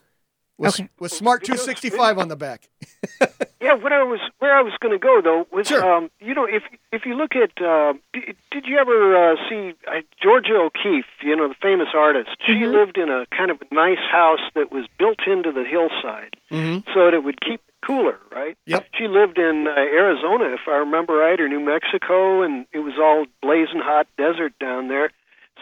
[0.62, 0.90] With, Okay.
[1.00, 2.70] with Smart 265 on the back.
[3.62, 5.84] Yeah, what I was where I was going to go though was Sure.
[5.86, 9.74] um, you know if if you look at uh, did, did you ever uh, see
[9.88, 11.06] uh, Georgia O'Keeffe?
[11.22, 12.30] You know the famous artist.
[12.44, 12.74] She Mm-hmm.
[12.74, 16.84] lived in a kind of a nice house that was built into the hillside, Mhm.
[16.92, 18.58] so that it would keep it cooler, right?
[18.66, 18.88] Yep.
[18.98, 22.96] She lived in uh, Arizona, if I remember right, or New Mexico, and it was
[23.00, 25.12] all blazing hot desert down there.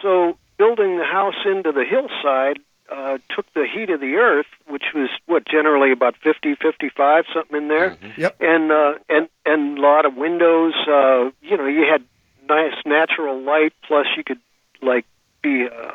[0.00, 2.58] So building the house into the hillside
[2.90, 7.56] uh, took the heat of the earth, which was what generally about 50, 55, something
[7.56, 8.36] in there, Yep.
[8.40, 10.74] and uh, and and a lot of windows.
[10.88, 12.02] Uh, you know, you had
[12.48, 14.40] nice natural light, plus you could
[14.82, 15.04] like
[15.42, 15.92] be, uh,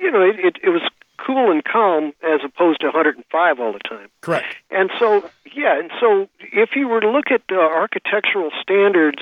[0.00, 0.82] you know, it, it, it was
[1.24, 4.08] cool and calm as opposed to 105 all the time.
[4.20, 4.46] Correct.
[4.70, 9.18] And so, yeah, and so if you were to look at uh, architectural standards,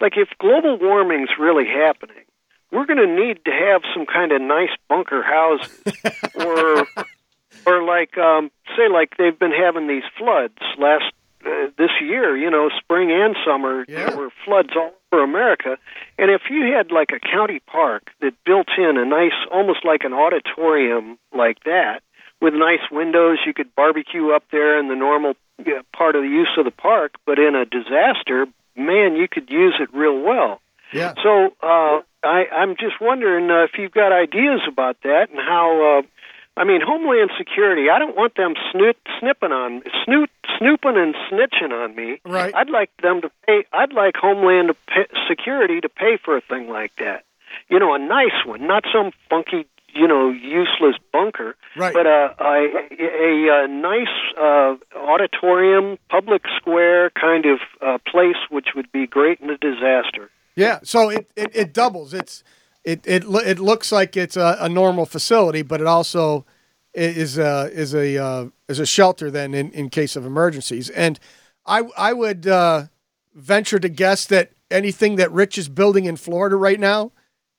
[0.00, 2.24] like if global warming's really happening,
[2.72, 5.80] we're going to need to have some kind of nice bunker houses,
[6.34, 6.86] or,
[7.66, 11.04] or like, um, say, like they've been having these floods last
[11.44, 12.36] uh, this year.
[12.36, 14.06] You know, spring and summer, Yeah.
[14.10, 15.78] there were floods all over America.
[16.18, 20.02] And if you had like a county park that built in a nice, almost like
[20.04, 22.02] an auditorium like that,
[22.40, 26.28] with nice windows, you could barbecue up there in the normal uh, part of the
[26.28, 27.14] use of the park.
[27.24, 30.60] But in a disaster, man, you could use it real well.
[30.92, 31.14] Yeah.
[31.22, 36.00] So uh, I, I'm just wondering uh, if you've got ideas about that and how.
[36.00, 36.02] Uh,
[36.58, 37.90] I mean, Homeland Security.
[37.90, 42.20] I don't want them snoot, snipping on snoot, snooping and snitching on me.
[42.24, 42.54] Right.
[42.54, 43.66] I'd like them to pay.
[43.72, 44.70] I'd like Homeland
[45.28, 47.24] Security to pay for a thing like that.
[47.68, 51.56] You know, a nice one, not some funky, you know, useless bunker.
[51.76, 51.92] Right.
[51.92, 52.68] But a a,
[53.00, 59.40] a, a nice uh, auditorium, public square kind of uh, place, which would be great
[59.40, 60.30] in a disaster.
[60.56, 62.14] Yeah, so it, it, it doubles.
[62.14, 62.42] It's
[62.82, 66.46] it it it looks like it's a, a normal facility, but it also
[66.94, 70.88] is a is a uh, is a shelter then in, in case of emergencies.
[70.90, 71.20] And
[71.66, 72.84] I I would uh,
[73.34, 77.12] venture to guess that anything that Rich is building in Florida right now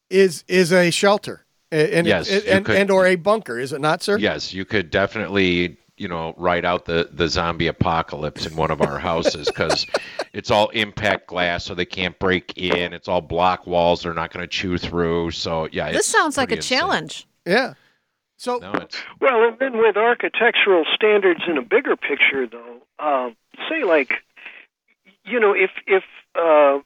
[0.10, 3.81] is is a shelter and Yes, it- and, could- and or a bunker, is it
[3.81, 4.17] not, sir?
[4.17, 8.81] Yes, you could definitely, you know, write out the, the zombie apocalypse in one of
[8.81, 9.86] our houses because
[10.33, 12.93] it's all impact glass, so they can't break in.
[12.93, 15.31] It's all block walls; they're not going to chew through.
[15.31, 16.77] So yeah, This sounds like a insane.
[16.79, 17.27] challenge.
[17.45, 17.73] Yeah.
[18.38, 18.71] So No,
[19.19, 23.31] Well, and then with architectural standards in a bigger picture, though, uh,
[23.67, 24.13] say like,
[25.25, 26.03] you know, if if
[26.36, 26.79] uh,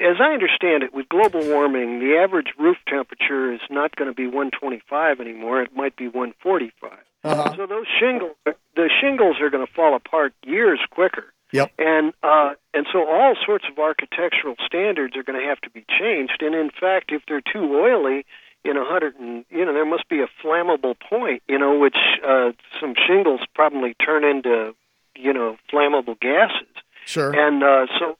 [0.00, 4.14] as I understand it, with global warming, the average roof temperature is not going to
[4.14, 5.62] be 125 anymore.
[5.62, 6.98] It might be 145.
[7.24, 7.54] Uh-huh.
[7.56, 11.32] So those shingles, the shingles are going to fall apart years quicker.
[11.52, 11.72] Yep.
[11.78, 15.84] And uh, and so all sorts of architectural standards are going to have to be
[15.98, 16.40] changed.
[16.40, 18.26] And in fact, if they're too oily,
[18.64, 21.96] in a hundred and you know there must be a flammable point, you know, which
[22.26, 24.74] uh, some shingles probably turn into
[25.16, 26.68] you know flammable gases.
[27.06, 27.32] sure.
[27.32, 28.16] And uh, so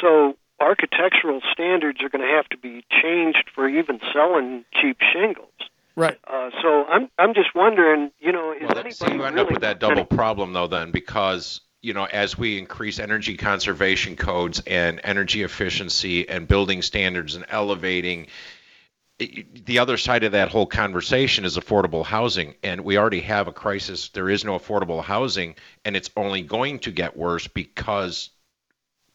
[0.00, 5.52] so architectural standards are going to have to be changed for even selling cheap shingles.
[5.98, 6.18] Right.
[6.26, 9.34] Uh, so I'm I'm just wondering, you know, is well, that, anybody see, you end
[9.34, 13.36] really up with that double problem though, then because you know as we increase energy
[13.36, 18.28] conservation codes and energy efficiency and building standards and elevating.
[19.20, 23.52] The other side of that whole conversation is affordable housing, and we already have a
[23.52, 24.10] crisis.
[24.10, 28.30] There is no affordable housing, and it's only going to get worse because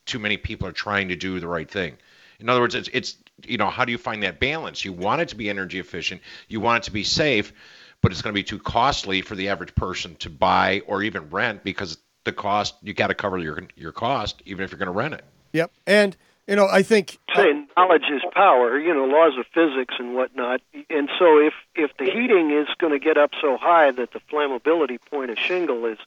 [0.06, 1.98] too many people are trying to do the right thing.
[2.44, 3.16] In other words, it's, it's
[3.48, 4.84] you know how do you find that balance?
[4.84, 7.54] You want it to be energy efficient, you want it to be safe,
[8.02, 11.30] but it's going to be too costly for the average person to buy or even
[11.30, 14.88] rent because the cost you got to cover your your cost even if you're going
[14.88, 15.24] to rent it.
[15.54, 15.72] Yep.
[15.88, 19.96] And you know, I think uh, say knowledge is power, you know, laws of physics
[19.98, 20.60] and whatnot.
[20.90, 24.20] And so if if the heating is going to get up so high that the
[24.30, 25.98] flammability point of shingle is,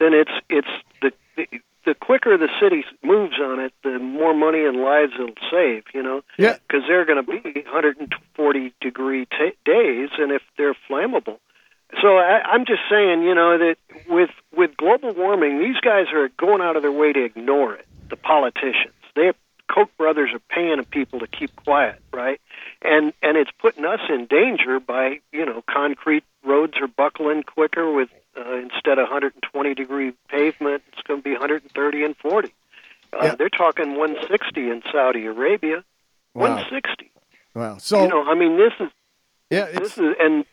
[0.00, 0.68] then it's it's
[1.00, 1.12] the
[1.84, 5.84] the, quicker the city moves on it, the more money and lives it'll save.
[5.92, 6.56] You know, Yeah.
[6.66, 11.38] because they're going to be 140 degree t- days, and if they're flammable.
[12.02, 13.76] So I, I'm just saying, you know, that
[14.08, 17.86] with with global warming, these guys are going out of their way to ignore it.
[18.08, 19.32] The politicians, they
[19.72, 22.40] Koch brothers are paying people to keep quiet, right?
[22.82, 27.90] And and it's putting us in danger by you know concrete roads are buckling quicker
[27.92, 32.48] with uh, instead of 120 degree pavement, it's going to be 130 and 40.
[33.12, 33.34] Uh, Yeah.
[33.36, 35.84] They're talking 160 in Saudi Arabia.
[36.34, 36.54] Wow.
[36.54, 37.10] 160.
[37.54, 37.76] wow.
[37.78, 38.90] So you know, I mean, this is
[39.50, 40.44] yeah, this it's is and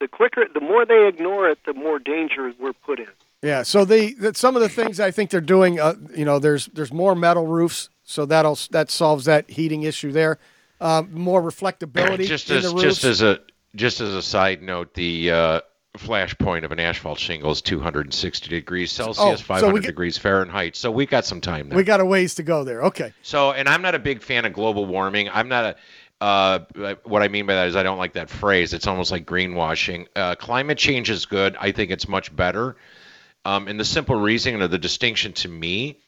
[0.00, 3.08] the quicker, the more they ignore it, the more danger we're put in.
[3.42, 3.62] Yeah.
[3.64, 6.66] So they the some of the things I think they're doing, uh, you know, there's
[6.66, 10.38] there's more metal roofs, so that'll that solves that heating issue there.
[10.80, 12.82] Um, more reflectability just in as the roofs.
[12.82, 13.40] just as a
[13.74, 15.60] just as a side note, the uh,
[15.98, 20.18] flash point of an asphalt shingle is 260 degrees Celsius, Oh, so 500 get- degrees
[20.18, 20.76] Fahrenheit.
[20.76, 21.76] So we got some time there.
[21.76, 22.84] we got a ways to go there.
[22.84, 23.12] Okay.
[23.22, 25.28] So, and I'm not a big fan of global warming.
[25.28, 25.76] I'm not a.
[26.18, 28.72] Uh, what I mean by that is I don't like that phrase.
[28.72, 30.06] It's almost like greenwashing.
[30.16, 31.56] Uh, climate change is good.
[31.60, 32.76] I think it's much better.
[33.44, 36.00] Um, and the simple reason or the distinction to me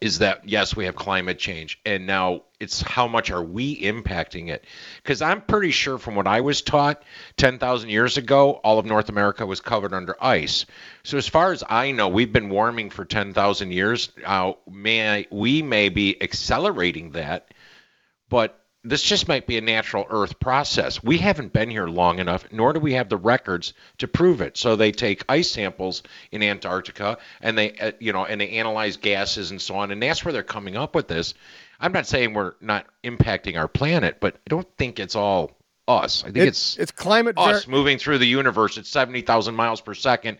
[0.00, 4.48] is that yes, we have climate change, and now it's how much are we impacting
[4.48, 4.64] it?
[5.02, 7.02] Because I'm pretty sure from what I was taught
[7.36, 10.66] 10,000 years ago, all of North America was covered under ice.
[11.02, 14.10] So as far as I know, we've been warming for 10,000 years.
[14.24, 17.52] Uh, may we may be accelerating that,
[18.28, 21.02] but this just might be a natural Earth process.
[21.02, 24.56] We haven't been here long enough, nor do we have the records to prove it.
[24.56, 28.96] So they take ice samples in Antarctica and they, uh, you know, and they analyze
[28.96, 31.34] gases and so on, and that's where they're coming up with this.
[31.80, 35.56] I'm not saying we're not impacting our planet, but I don't think it's all
[35.88, 36.22] us.
[36.24, 40.38] I think it's it's climate us moving through the universe at 70,000 miles per second,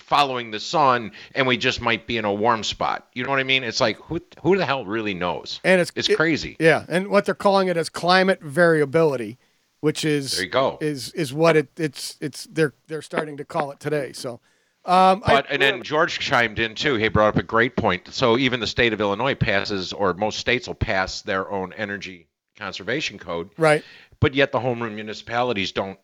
[0.00, 3.06] following the sun, and we just might be in a warm spot.
[3.14, 3.64] You know what I mean?
[3.64, 5.60] It's like who who the hell really knows?
[5.64, 6.56] and it's it's it- crazy.
[6.60, 9.38] Yeah, and what they're calling it is climate variability,
[9.80, 10.78] which is There you go.
[10.80, 14.12] is is what it it's it's they're they're starting to call it today.
[14.12, 14.40] So,
[14.84, 16.94] um, I- But and then George chimed in too.
[16.96, 18.08] He brought up a great point.
[18.12, 22.28] So even the state of Illinois passes, or most states will pass their own energy
[22.58, 23.84] conservation code, right,
[24.20, 25.98] but yet the home rule municipalities don't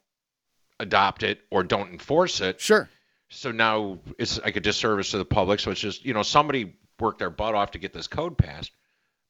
[0.80, 2.60] adopt it or don't enforce it.
[2.60, 2.88] sure,
[3.32, 5.60] So now it's like a disservice to the public.
[5.60, 8.70] So it's just you know somebody worked their butt off to get this code passed,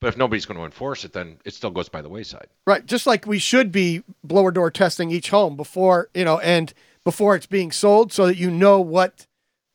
[0.01, 2.49] but if nobody's going to enforce it, then it still goes by the wayside.
[2.67, 2.85] right.
[2.85, 7.35] Just like we should be blower door testing each home before you know, and before
[7.35, 9.27] it's being sold, so that you know what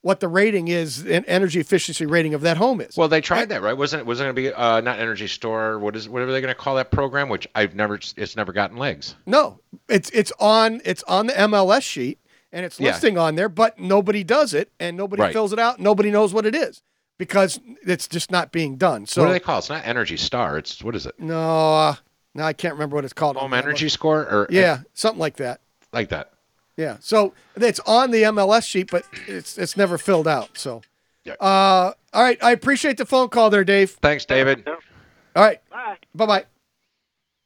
[0.02, 2.96] what the rating is, an energy efficiency rating of that home is.
[2.96, 3.76] Well, they tried that, right?
[3.76, 4.06] Wasn't it?
[4.06, 5.80] Was it going to be uh, not Energy Star?
[5.80, 7.30] What is whatever they're going to call that program?
[7.30, 8.00] Which I've never.
[8.16, 9.16] It's never gotten legs.
[9.26, 9.60] No,
[9.90, 12.20] it's it's on it's on the MLS sheet
[12.52, 12.92] and it's Yeah.
[12.92, 15.34] listing on there, but nobody does it and nobody Right.
[15.34, 15.80] fills it out.
[15.80, 16.82] Nobody knows what it is
[17.18, 19.06] because it's just not being done.
[19.06, 19.60] So what do they call it?
[19.60, 20.58] It's not Energy Star.
[20.58, 21.16] It's what is it?
[21.20, 21.96] no, uh,
[22.36, 23.38] no, I can't remember what it's called.
[23.38, 23.92] on Home Energy MLS.
[23.94, 25.60] Score or Yeah, something like that.
[25.94, 26.32] like that.
[26.76, 26.98] Yeah.
[27.00, 30.58] So it's on the MLS sheet, but it's it's never filled out.
[30.58, 30.82] So,
[31.24, 31.34] Yeah.
[31.40, 32.38] uh, all right.
[32.44, 33.92] I appreciate the phone call there, Dave.
[34.02, 34.68] Thanks, David.
[34.68, 35.60] All right.
[35.70, 35.98] Bye.
[36.16, 36.46] Bye bye.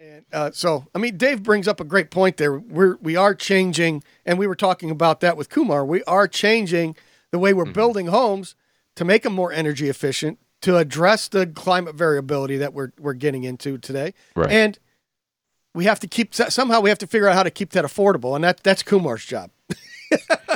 [0.02, 2.58] And uh, so, I mean, Dave brings up a great point there.
[2.58, 5.86] We're we are changing, and we were talking about that with Kumar.
[5.86, 6.96] We are changing
[7.32, 7.58] the way Mm-hmm.
[7.60, 8.56] we're building homes
[8.96, 13.44] to make them more energy efficient, to address the climate variability that we're we're getting
[13.44, 14.50] into today, Right.
[14.52, 14.80] and
[15.76, 18.34] we have to keep somehow we have to figure out how to keep that affordable,
[18.36, 19.52] and that that's Kumar's job.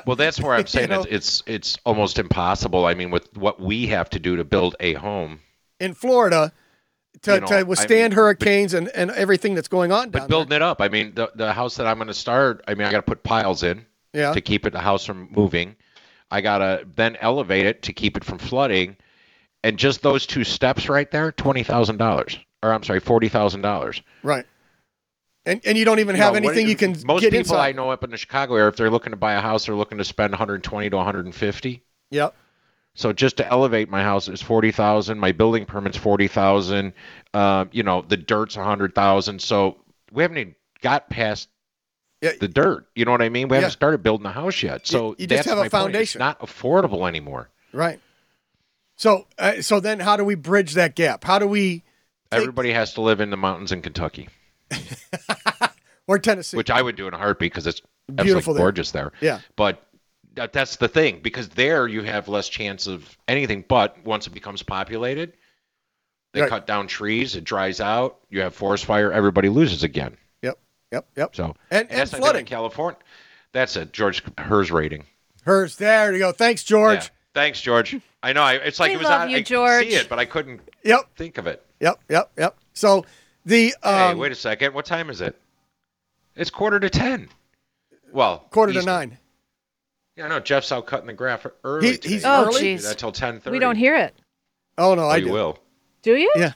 [0.05, 1.01] Well, that's where I'm saying know?
[1.01, 2.85] it's, it's it's almost impossible.
[2.85, 5.39] I mean, with what we have to do to build a home,
[5.79, 6.51] In Florida,
[7.23, 10.27] to, You know, to I withstand mean, hurricanes and, and everything that's going on but
[10.27, 10.81] building it up.
[10.81, 12.63] I mean, the the house that I'm going to start.
[12.67, 13.85] I mean, I got to put piles in.
[14.13, 14.31] Yeah.
[14.31, 15.75] to keep it the house from moving.
[16.31, 18.95] I got to then elevate it to keep it from flooding,
[19.61, 23.61] and just those two steps right there, twenty thousand dollars, or I'm sorry, forty thousand
[23.61, 24.01] dollars.
[24.23, 24.45] Right.
[25.45, 28.09] And and you don't even have anything you can Most people I know up in
[28.09, 30.89] the Chicago area, if they're looking to buy a house, they're looking to spend 120
[30.89, 31.83] to 150.
[32.11, 32.35] Yep.
[32.95, 35.19] So just to elevate my house is forty thousand.
[35.19, 36.93] My building permit's forty thousand.
[37.33, 39.41] Uh, you know, the dirt's a hundred thousand.
[39.41, 39.77] So
[40.11, 41.49] we haven't even got past
[42.21, 42.31] Yeah.
[42.39, 42.87] the dirt.
[42.95, 43.49] You know what I mean?
[43.49, 43.71] We haven't Yeah.
[43.73, 44.87] started building the house yet.
[44.87, 46.19] So you just that's have a foundation.
[46.21, 47.49] It's not affordable anymore.
[47.73, 47.99] Right.
[48.95, 51.23] So uh, so then how do we bridge that gap?
[51.25, 51.83] How do we
[52.31, 54.29] Take- Everybody has to live in the mountains in Kentucky,
[56.07, 56.57] or Tennessee?
[56.57, 58.63] which I would do in a heartbeat because it's Beautiful absolutely there.
[58.65, 59.11] gorgeous there.
[59.21, 59.39] yeah.
[59.55, 59.84] But
[60.35, 63.63] that, that's the thing because there you have less chance of anything.
[63.67, 65.33] But once it becomes populated,
[66.33, 66.49] they Right.
[66.49, 70.17] cut down trees, it dries out, you have forest fire, everybody loses again.
[70.41, 70.59] Yep.
[70.91, 71.07] Yep.
[71.15, 71.35] Yep.
[71.35, 72.39] So And- and that's the thing flooding.
[72.41, 72.99] in California.
[73.53, 75.05] That's it, George HERS rating.
[75.45, 75.77] HERS.
[75.77, 76.31] There you go.
[76.31, 77.03] Thanks, George.
[77.05, 77.09] Yeah.
[77.33, 77.95] Thanks, George.
[78.23, 78.41] I know.
[78.43, 79.29] I, it's like We it was love on.
[79.29, 79.83] you, I George.
[79.87, 81.15] see it, but I couldn't Yep.
[81.15, 81.65] think of it.
[81.79, 81.99] Yep.
[82.09, 82.31] Yep.
[82.37, 82.57] Yep.
[82.73, 83.05] So
[83.45, 84.73] the hey, um, wait a second.
[84.73, 85.39] What time is it?
[86.35, 87.29] It's quarter to ten.
[88.11, 89.17] Well, quarter to nine.
[90.15, 90.39] Yeah, no.
[90.39, 91.87] Jeff's out cutting the graph early.
[91.87, 92.09] He- today.
[92.09, 92.83] he's Oh, doesn't do jeez.
[92.83, 93.51] That till ten thirty.
[93.55, 94.15] We don't hear it.
[94.77, 95.31] Oh no, Oh, I you do.
[95.31, 95.59] will.
[96.01, 96.31] Do you?
[96.35, 96.53] Yeah.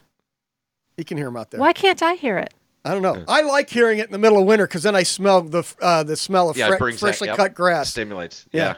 [0.98, 1.60] You can hear him out there.
[1.60, 2.54] Why can't I hear it?
[2.86, 3.24] I don't know.
[3.28, 6.04] I like hearing it in the middle of winter because then I smell the uh,
[6.04, 7.38] the smell of Yeah, fre- freshly that, yep.
[7.38, 7.90] cut grass.
[7.90, 8.46] Stimulates.
[8.52, 8.76] Yeah.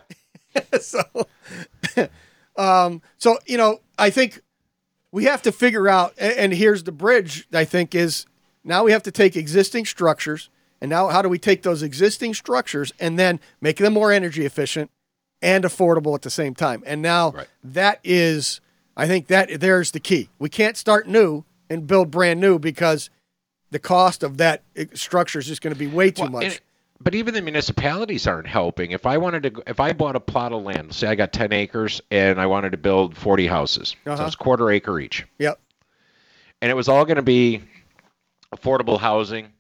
[0.56, 0.62] Yeah.
[0.82, 1.04] so,
[2.58, 4.42] um, so you know, I think
[5.12, 7.48] we have to figure out, a- and here's the bridge.
[7.54, 8.26] I think is
[8.64, 10.50] now we have to take existing structures
[10.82, 14.46] And now, how do we take those existing structures and then make them more energy
[14.46, 14.90] efficient
[15.42, 16.82] and affordable at the same time?
[16.88, 17.48] And now Right.
[17.64, 18.60] that is,
[18.98, 20.30] I think that there's the key.
[20.40, 23.10] We can't start new and build brand new because
[23.70, 26.62] the cost of that eh, structure is just going to be way too Well, much.
[27.00, 28.90] but even the municipalities aren't helping.
[28.92, 31.54] If I wanted to, if I bought a plot of land, say I got 10
[31.54, 34.18] acres and I wanted to build 40 houses, Uh-huh.
[34.18, 35.60] so it's quarter acre each, yep.
[36.62, 37.62] and it was all going to be
[38.54, 39.54] affordable housing.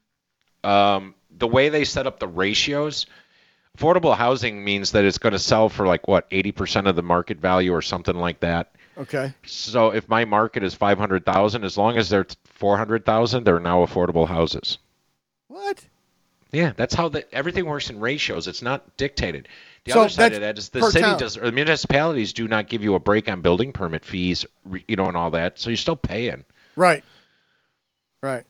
[0.63, 3.05] Um, the way they set up the ratios,
[3.77, 7.39] affordable housing means that it's going to sell for like what 80% of the market
[7.39, 8.71] value or something like that.
[8.97, 9.33] Okay.
[9.45, 14.77] So if my market is 500,000, as long as they're 400,000, they're now affordable houses.
[15.47, 15.83] What?
[16.51, 18.47] Yeah, that's how the, everything works in ratios.
[18.47, 19.47] It's not dictated.
[19.85, 21.17] The So other side of that is the city town.
[21.17, 24.45] does, or the municipalities do not give you a break on building permit fees,
[24.87, 25.59] you know, and all that.
[25.59, 26.43] So you're still paying.
[26.75, 27.03] Right.
[28.21, 28.43] Right.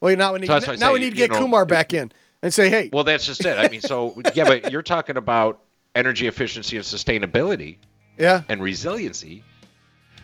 [0.00, 0.06] Huh.
[0.06, 1.92] Well, now we need So that's why now we need to get know, Kumar back
[1.92, 2.10] in
[2.42, 3.58] and say, hey, Well, that's just it.
[3.58, 5.60] I mean, so yeah, but you're talking about
[5.94, 7.78] energy efficiency and sustainability
[8.18, 9.42] yeah, and resiliency,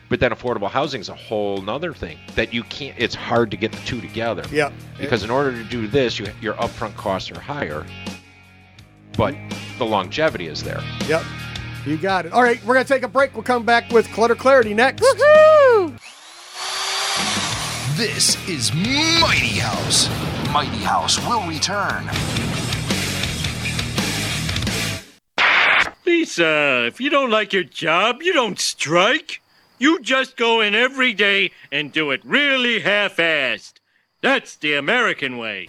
[0.09, 2.97] but then affordable housing is a whole nother thing that you can't.
[2.99, 4.45] It's hard to get the two together.
[4.51, 7.85] yeah, Because in order to do this, you, your upfront costs are higher,
[9.17, 9.35] but
[9.79, 10.83] the longevity is there.
[11.07, 11.23] Yep.
[11.87, 12.33] You got it.
[12.33, 13.35] All right, we're going to take a break.
[13.35, 15.03] We'll come back with Clutter Clarity next.
[15.03, 15.95] Woo!
[17.97, 20.11] This is Mighty House.
[20.53, 22.05] Mighty House will return.
[26.05, 29.41] Lisa, if you don't like your job, you don't strike.
[29.79, 33.77] You just go in every day and do it really half assed.
[34.21, 35.67] That's the American way.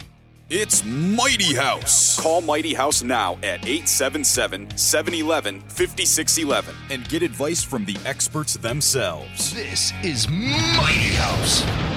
[0.49, 2.19] It's Mighty House.
[2.19, 9.53] Call Mighty House now at 877 711 5611 and get advice from the experts themselves.
[9.53, 11.96] This is Mighty House.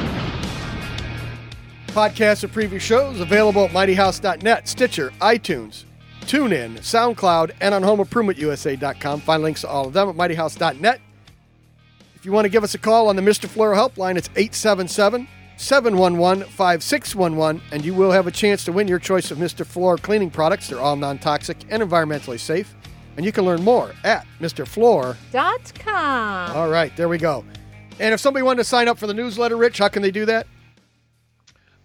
[1.91, 5.85] Podcasts of previous shows available at mightyhouse.net, Stitcher, iTunes,
[6.23, 9.21] TuneIn, SoundCloud, and on HomeImprovementUSA.com.
[9.21, 11.01] Find links to all of them at mightyhouse.net.
[12.15, 13.49] If you want to give us a call on the Mr.
[13.49, 15.27] Floor helpline, it's 877
[15.57, 19.67] 711 5611, and you will have a chance to win your choice of Mr.
[19.67, 20.69] Floor cleaning products.
[20.69, 22.75] They're all non toxic and environmentally safe.
[23.17, 24.67] And you can learn more at Mr.
[24.67, 25.17] Floor.
[25.33, 26.57] Dot com.
[26.57, 27.45] All right, there we go.
[27.99, 30.25] And if somebody wanted to sign up for the newsletter, Rich, how can they do
[30.27, 30.47] that?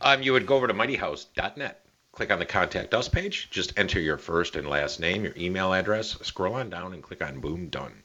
[0.02, 4.00] Um, you would go over to mightyhouse.net, click on the contact us page, just enter
[4.00, 7.70] your first and last name, your email address, scroll on down and click on boom,
[7.70, 8.04] done.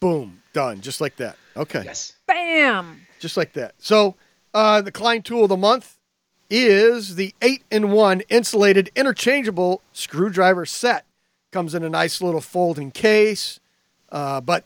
[0.00, 1.36] Boom, done, just like that.
[1.56, 1.82] Okay.
[1.84, 2.14] Yes.
[2.26, 3.06] Bam.
[3.20, 3.74] just like that.
[3.78, 4.16] So
[4.54, 5.96] uh, the Klein tool of the month
[6.50, 11.06] is the eight in one insulated interchangeable screwdriver set.
[11.50, 13.60] Comes in a nice little folding case,
[14.10, 14.64] uh, but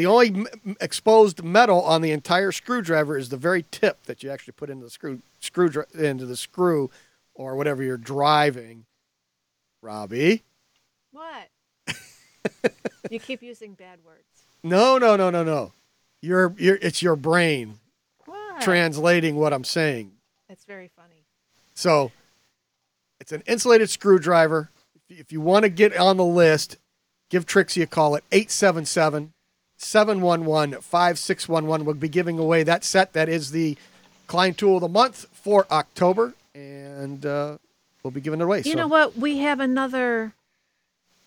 [0.00, 4.30] the only m- exposed metal on the entire screwdriver is the very tip that you
[4.30, 6.90] actually put into the screw screw into the screw
[7.34, 8.86] or whatever you're driving.
[9.82, 10.42] Robbie,
[11.12, 11.48] What?
[13.10, 14.24] you keep using bad words.
[14.62, 15.72] no, no, no, no, no.
[16.22, 17.78] Your, your, it's your brain
[18.26, 18.60] What?
[18.62, 20.12] translating what I'm saying.
[20.48, 21.24] That's very funny.
[21.74, 22.10] So
[23.20, 24.70] it's an insulated screwdriver.
[25.10, 26.76] If you want to get on the list,
[27.30, 29.32] give Trixie a call at 877
[29.80, 31.86] 711 5611.
[31.86, 33.14] We'll be giving away that set.
[33.14, 33.78] That is the
[34.26, 36.34] Klein Tool of the Month for October.
[36.54, 37.56] And uh,
[38.02, 38.58] we'll be giving it away.
[38.58, 39.16] You so know what?
[39.16, 40.34] We have another.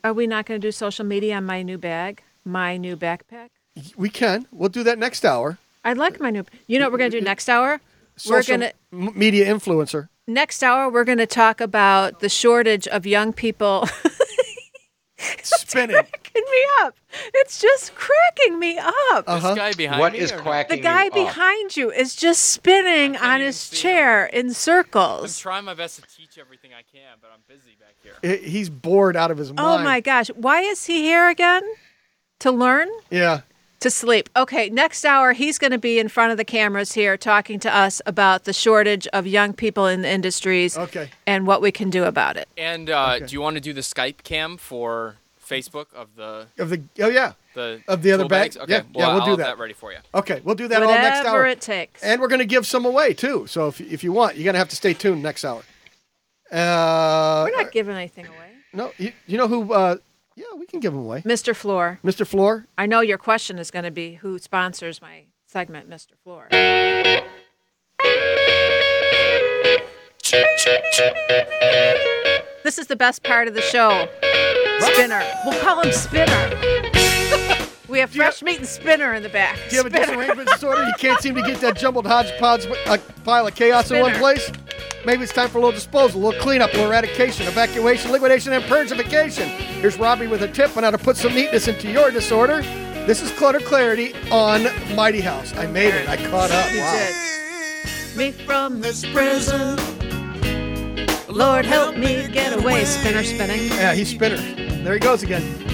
[0.03, 2.21] Are we not going to do social media on my new bag?
[2.45, 3.49] My new backpack?
[3.97, 4.45] we can.
[4.51, 5.57] We'll do that next hour.
[5.83, 6.43] I like my new.
[6.67, 7.81] You know what we're going to do next hour?
[8.27, 9.17] We're Social going to.
[9.17, 10.09] media influencer.
[10.27, 13.89] Next hour, we're going to talk about the shortage of young people
[15.43, 15.95] Spinning.
[15.95, 16.95] cracking me up.
[17.35, 19.23] It's just cracking me up.
[19.27, 19.49] Uh-huh.
[19.49, 20.19] This guy behind What me.
[20.19, 21.13] is or quacking the guy you up?
[21.13, 23.81] behind you is just spinning on his see him.
[23.81, 25.37] chair in circles.
[25.39, 28.37] I'm trying my best to teach everything I can, but I'm busy back here.
[28.37, 29.59] He's bored out of his mind.
[29.59, 30.27] Oh my gosh.
[30.29, 31.63] Why is he here again?
[32.39, 32.89] To learn?
[33.09, 33.41] Yeah.
[33.83, 34.29] To sleep.
[34.33, 37.75] Okay, next hour, he's going to be in front of the cameras here talking to
[37.75, 41.09] us about the shortage of young people in the industries Okay.
[41.27, 42.47] and what we can do about it.
[42.57, 43.25] And uh, Okay.
[43.25, 47.09] do you want to do the Skype cam for Facebook of the Of the oh
[47.09, 47.33] yeah.
[47.55, 48.41] the Of the other tool bag?
[48.53, 48.57] bags?
[48.57, 49.43] Okay, Yeah, well, yeah, we'll I'll do that.
[49.47, 49.97] that ready for you.
[50.15, 51.23] Okay, we'll do that all next hour.
[51.25, 52.01] Whatever it takes.
[52.01, 53.47] And we're going to give some away too.
[53.47, 55.61] So if, if you want, you're going to have to stay tuned next hour.
[56.49, 58.51] Uh, We're not giving anything away.
[58.71, 59.73] no, you, you know who?
[59.73, 59.97] Uh,
[60.35, 61.21] yeah, we can give them away.
[61.21, 61.55] Mr.
[61.55, 62.25] Floor, Mr.
[62.25, 62.67] Floor.
[62.77, 66.11] I know your question is going to be who sponsors my segment, Mr.
[66.23, 66.47] Floor.
[72.63, 74.07] This is the best part of the show.
[74.79, 75.23] Spinner.
[75.45, 77.02] We'll call him Spinner.
[77.93, 79.55] We have fresh meat and spinner in the back.
[79.69, 80.83] Do you have a disarrangement disorder?
[80.83, 84.51] You can't seem to get that jumbled hodgepodge uh, pile of chaos in one place?
[85.05, 88.51] Maybe it's time for a little disposal, a little cleanup, a little eradication, evacuation, liquidation,
[88.51, 89.45] and purgification.
[89.79, 92.63] Here's Robbie with a tip on how to put some neatness into your disorder.
[93.05, 94.63] This is Clutter Clarity on
[94.95, 95.55] Mighty House.
[95.55, 96.09] I made it.
[96.09, 96.65] I caught up.
[96.75, 98.17] Wow.
[98.17, 99.77] Me from this prison.
[101.27, 102.85] Lord help me get away.
[102.85, 103.67] Spinner spinning.
[103.67, 104.37] Yeah, he's spinner.
[104.83, 105.72] There he goes again.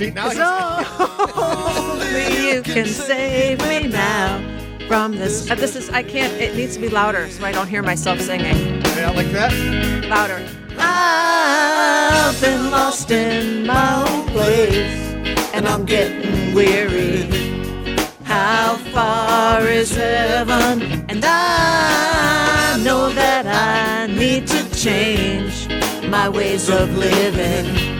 [0.00, 4.40] See, now So only you can save me now
[4.88, 5.50] from this.
[5.50, 6.32] Uh, this is I can't.
[6.40, 8.80] It needs to be louder so I don't hear myself singing.
[8.96, 9.52] yeah, like that.
[10.08, 10.42] Louder.
[10.78, 15.12] I've been lost in my own place,
[15.52, 17.28] and I'm getting weary.
[18.24, 21.04] How far is heaven?
[21.10, 25.68] And I know that I need to change
[26.08, 27.99] my ways of living.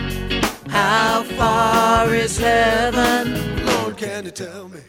[0.81, 3.63] How far is heaven?
[3.67, 4.79] Lord, can you tell me?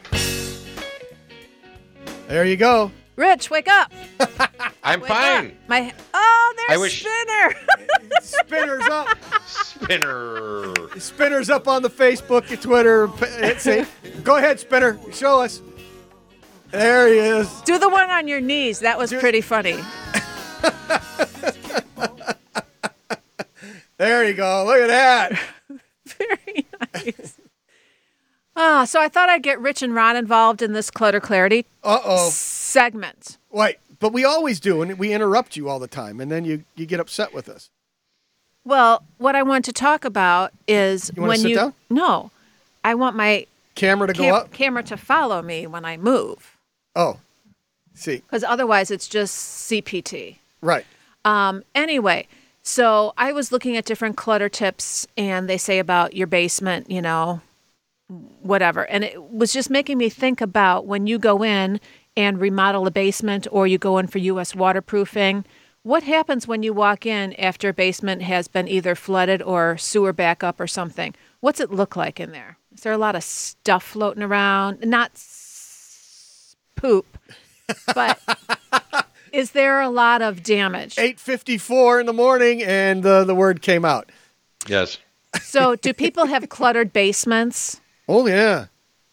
[2.28, 2.90] There you go.
[3.16, 3.93] Rich, wake up!
[4.82, 5.47] I'm Wake fine.
[5.49, 5.53] up.
[5.68, 7.55] My oh, there's I wish- Spinner.
[8.22, 9.18] Spinners up.
[9.47, 10.72] Spinner.
[10.99, 13.09] Spinners up on the Facebook and Twitter.
[13.09, 13.84] P- See,
[14.24, 14.99] go ahead, Spinner.
[15.12, 15.61] Show us.
[16.70, 17.61] There he is.
[17.66, 18.80] Do the one on your knees.
[18.80, 19.76] That was pretty funny.
[23.99, 24.64] There you go.
[24.66, 25.38] Look at that.
[26.29, 27.39] Very nice.
[28.55, 32.01] Ah, so I thought I'd get Rich and Ron involved in this clutter clarity Uh
[32.05, 32.29] oh.
[32.31, 33.39] segment.
[33.51, 36.64] Wait, but we always do, and we interrupt you all the time, and then you,
[36.77, 37.70] you get upset with us.
[38.64, 41.75] Well, what I want to talk about is You when sit you down?
[41.91, 42.31] no,
[42.85, 44.53] I want my Camera to cam- go up.
[44.53, 46.57] camera to follow me when I move
[46.95, 47.18] Oh,
[47.95, 49.35] see, because otherwise it's just
[49.70, 50.37] CPT.
[50.61, 50.85] right.
[51.25, 52.27] Um, anyway,
[52.63, 57.03] so I was looking at different clutter tips, and they say about your basement, you
[57.03, 57.41] know,
[58.41, 58.89] whatever.
[58.89, 61.81] And it was just making me think about when you go in
[62.17, 64.55] and remodel a basement or you go in for U.S.
[64.55, 65.45] waterproofing.
[65.83, 70.13] What happens when you walk in after a basement has been either flooded or sewer
[70.13, 71.15] backup or something?
[71.41, 72.59] What's it look like in there?
[72.75, 74.85] Is there a lot of stuff floating around?
[74.85, 77.19] Not s- poop,
[77.95, 78.21] but
[79.33, 80.97] is there a lot of damage?
[80.97, 84.11] 8:54 in the morning, and uh, the word came out.
[84.66, 84.99] Yes.
[85.41, 87.80] So, do people have cluttered basements?
[88.09, 88.66] Oh yeah.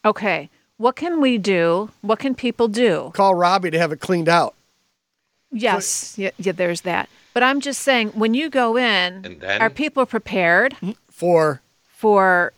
[0.04, 0.50] Okay.
[0.76, 1.90] What can we do?
[2.00, 3.10] What can people do?
[3.14, 4.54] Call Robbie to have it cleaned out.
[5.52, 7.08] Yes, yeah, yeah there's that.
[7.34, 9.60] But I'm just saying, when you go in, then?
[9.60, 10.76] are people prepared
[11.10, 12.52] for for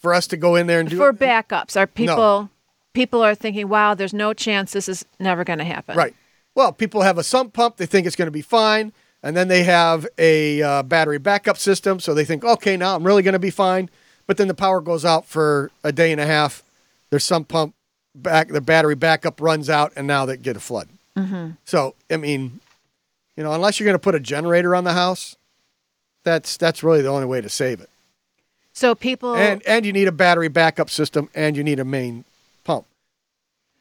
[0.00, 1.18] for us to go in there and do for it.
[1.18, 1.76] backups?
[1.76, 2.50] Are people
[2.92, 6.14] people are thinking, "Wow, there's no chance this is never going to happen." Right.
[6.56, 7.76] Well, people have a sump pump.
[7.76, 8.92] They think it's going to be fine.
[9.22, 12.00] And then they have a uh, battery backup system.
[12.00, 13.90] So they think, okay, now I'm really going to be fine.
[14.26, 16.64] But then the power goes out for a day and a half.
[17.10, 17.74] Their sump pump
[18.14, 20.88] back, the battery backup runs out, and now they get a flood.
[21.16, 21.50] Mm-hmm.
[21.64, 22.60] So, I mean,
[23.36, 25.36] you know, unless you're going to put a generator on the house,
[26.24, 27.90] that's that's really the only way to save it.
[28.72, 32.24] So people And and you need a battery backup system, and you need a main
[32.64, 32.86] pump.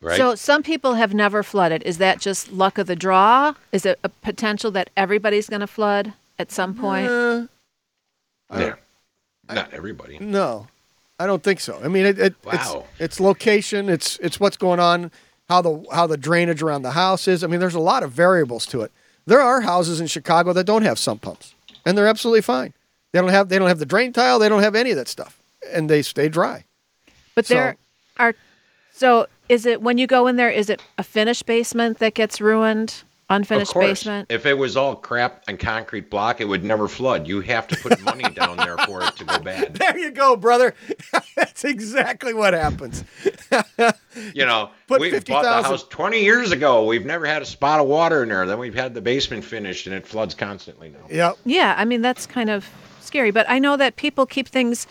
[0.05, 0.17] Right.
[0.17, 1.81] So some people have never flooded.
[1.81, 3.55] Is that just luck of the draw?
[3.71, 7.09] Is it a potential that everybody's going to flood at some point?
[7.09, 7.47] Uh,
[8.55, 8.75] yeah.
[9.51, 10.19] Not everybody.
[10.19, 10.67] No,
[11.19, 11.79] I don't think so.
[11.83, 12.53] I mean, it, it, Wow.
[12.53, 15.09] it's it's location, it's it's what's going on,
[15.49, 17.43] how the how the drainage around the house is.
[17.43, 18.91] I mean, there's a lot of variables to it.
[19.25, 22.73] There are houses in Chicago that don't have sump pumps, and they're absolutely fine.
[23.11, 24.37] They don't have they don't have the drain tile.
[24.37, 25.39] They don't have any of that stuff,
[25.71, 26.65] and they stay dry.
[27.33, 27.77] But So- there
[28.17, 28.35] are.
[28.93, 30.49] So is it when you go in there?
[30.49, 33.03] Is it a finished basement that gets ruined?
[33.27, 33.87] Unfinished of course.
[33.87, 34.27] basement.
[34.29, 37.27] If it was all crap and concrete block, it would never flood.
[37.27, 39.73] You have to put money down there for it to go bad.
[39.73, 40.75] There you go, brother.
[41.35, 43.03] That's exactly what happens.
[44.33, 46.85] You know, Put we bought 50,000 the house 20 years ago.
[46.85, 48.45] We've never had a spot of water in there.
[48.45, 51.05] Then we've had the basement finished, and it floods constantly now.
[51.09, 51.37] Yep.
[51.45, 52.69] Yeah, I mean that's kind of
[53.01, 53.31] scary.
[53.31, 54.85] But I know that people keep things.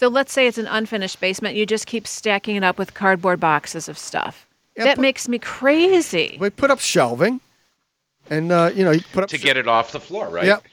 [0.00, 1.56] So let's say it's an unfinished basement.
[1.56, 4.46] You just keep stacking it up with cardboard boxes of stuff.
[4.74, 6.38] Yeah, that but- makes me crazy.
[6.40, 7.42] We put up shelving,
[8.30, 10.46] and uh, you know you put up To get it off the floor, right?
[10.46, 10.64] Yep.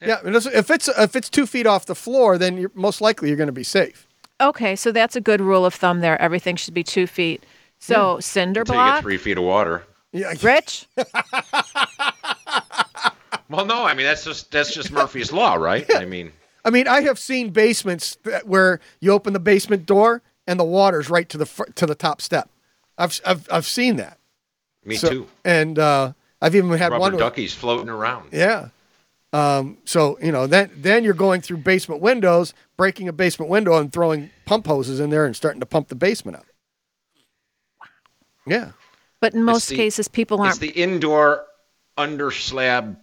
[0.00, 3.00] Yeah, and it's- if it's if it's two feet off the floor, then you're most
[3.00, 4.06] likely you're going to be safe.
[4.40, 6.16] Okay, so that's a good rule of thumb there.
[6.22, 7.42] Everything should be two feet.
[7.80, 9.82] So cinder Until you get three feet of water.
[10.12, 10.86] Yeah, Rich.
[13.50, 15.86] Well, no, I mean that's just that's just Murphy's law, right?
[15.96, 16.32] I mean,
[16.68, 20.64] I mean, I have seen basements that, where you open the basement door and the
[20.64, 22.50] water's right to the fr- to the top step.
[22.98, 24.18] I've I've, I've seen that.
[24.84, 25.26] me So- too.
[25.44, 26.12] And uh,
[26.42, 27.12] I've even had Rubber one.
[27.12, 28.28] with- duckies floating around.
[28.32, 28.68] yeah,
[29.32, 33.78] Um, so you know, then then you're going through basement windows, breaking a basement window,
[33.78, 36.46] and throwing pump hoses in there and starting to pump the basement out.
[38.46, 38.72] Yeah.
[39.20, 40.60] But in most the- cases, people It's aren't.
[40.60, 41.44] the indoor
[41.96, 42.96] under slab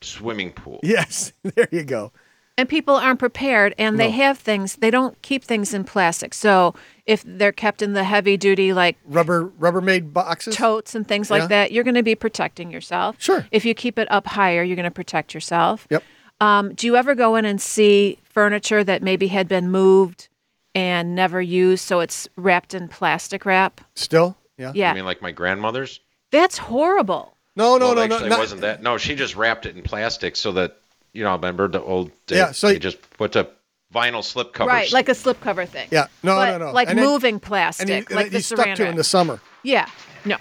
[0.00, 0.80] swimming pool.
[0.82, 1.32] Yes.
[1.42, 2.12] There you go.
[2.58, 4.16] And people aren't prepared and they No.
[4.24, 6.74] have things they don't keep things in plastic so
[7.06, 10.54] if they're kept in the heavy duty like Rubber Rubbermaid boxes.
[10.54, 11.46] totes and things like Yeah.
[11.48, 13.46] that you're going to be protecting yourself Sure.
[13.50, 16.02] if you keep it up higher you're going to protect yourself Yep.
[16.40, 20.28] um, do you ever go in and see furniture that maybe had been moved
[20.74, 24.36] and never used so it's wrapped in plastic wrap Still.
[24.58, 24.72] Yeah.
[24.74, 26.00] yeah You mean like my grandmother's?
[26.30, 28.36] that's horrible No, no, well, no, actually, no.
[28.36, 28.82] it wasn't that.
[28.82, 30.78] No, she just wrapped it in plastic so that
[31.12, 31.32] you know.
[31.34, 32.10] Remember the old?
[32.26, 33.48] They, Yeah, so- they just put a
[33.94, 34.70] vinyl slip cover.
[34.70, 36.06] right like a slipcover thing Yeah.
[36.22, 36.72] No, but no, no.
[36.72, 39.04] like And then- moving And plastic you, and like you the stuck to in the
[39.04, 39.38] summer.
[39.62, 39.86] yeah
[40.24, 40.36] no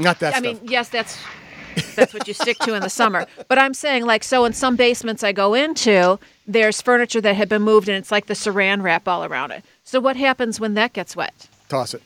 [0.00, 0.42] Not that I stuff.
[0.42, 1.16] mean, yes, that's
[1.94, 3.26] that's what you stick to in the summer.
[3.48, 7.48] But I'm saying, like, so in some basements I go into, there's furniture that had
[7.50, 9.62] been moved, and it's like the saran wrap all around it.
[9.84, 11.48] So what happens when that gets wet?
[11.68, 12.02] Toss it.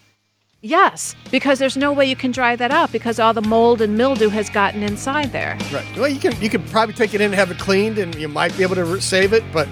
[0.62, 3.96] Yes, because there's no way you can dry that out because all the mold and
[3.96, 5.56] mildew has gotten inside there.
[5.72, 5.86] Right.
[5.96, 8.28] Well, you can you can probably take it in and have it cleaned, and you
[8.28, 9.42] might be able to save it.
[9.52, 9.68] But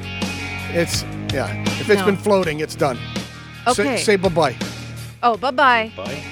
[0.72, 1.62] it's yeah.
[1.80, 2.06] If it's No.
[2.06, 2.96] been floating, it's done.
[3.72, 3.96] Say- Okay.
[3.98, 4.56] Say, bye bye.
[5.22, 5.92] Oh, bye bye.
[5.94, 6.22] Bye.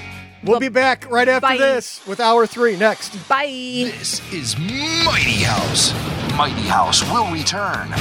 [0.43, 1.57] We'll be back right after Bye.
[1.57, 3.15] this with hour three next.
[3.27, 3.45] Bye.
[3.45, 5.93] This is Mighty House.
[6.35, 7.93] Mighty House will return.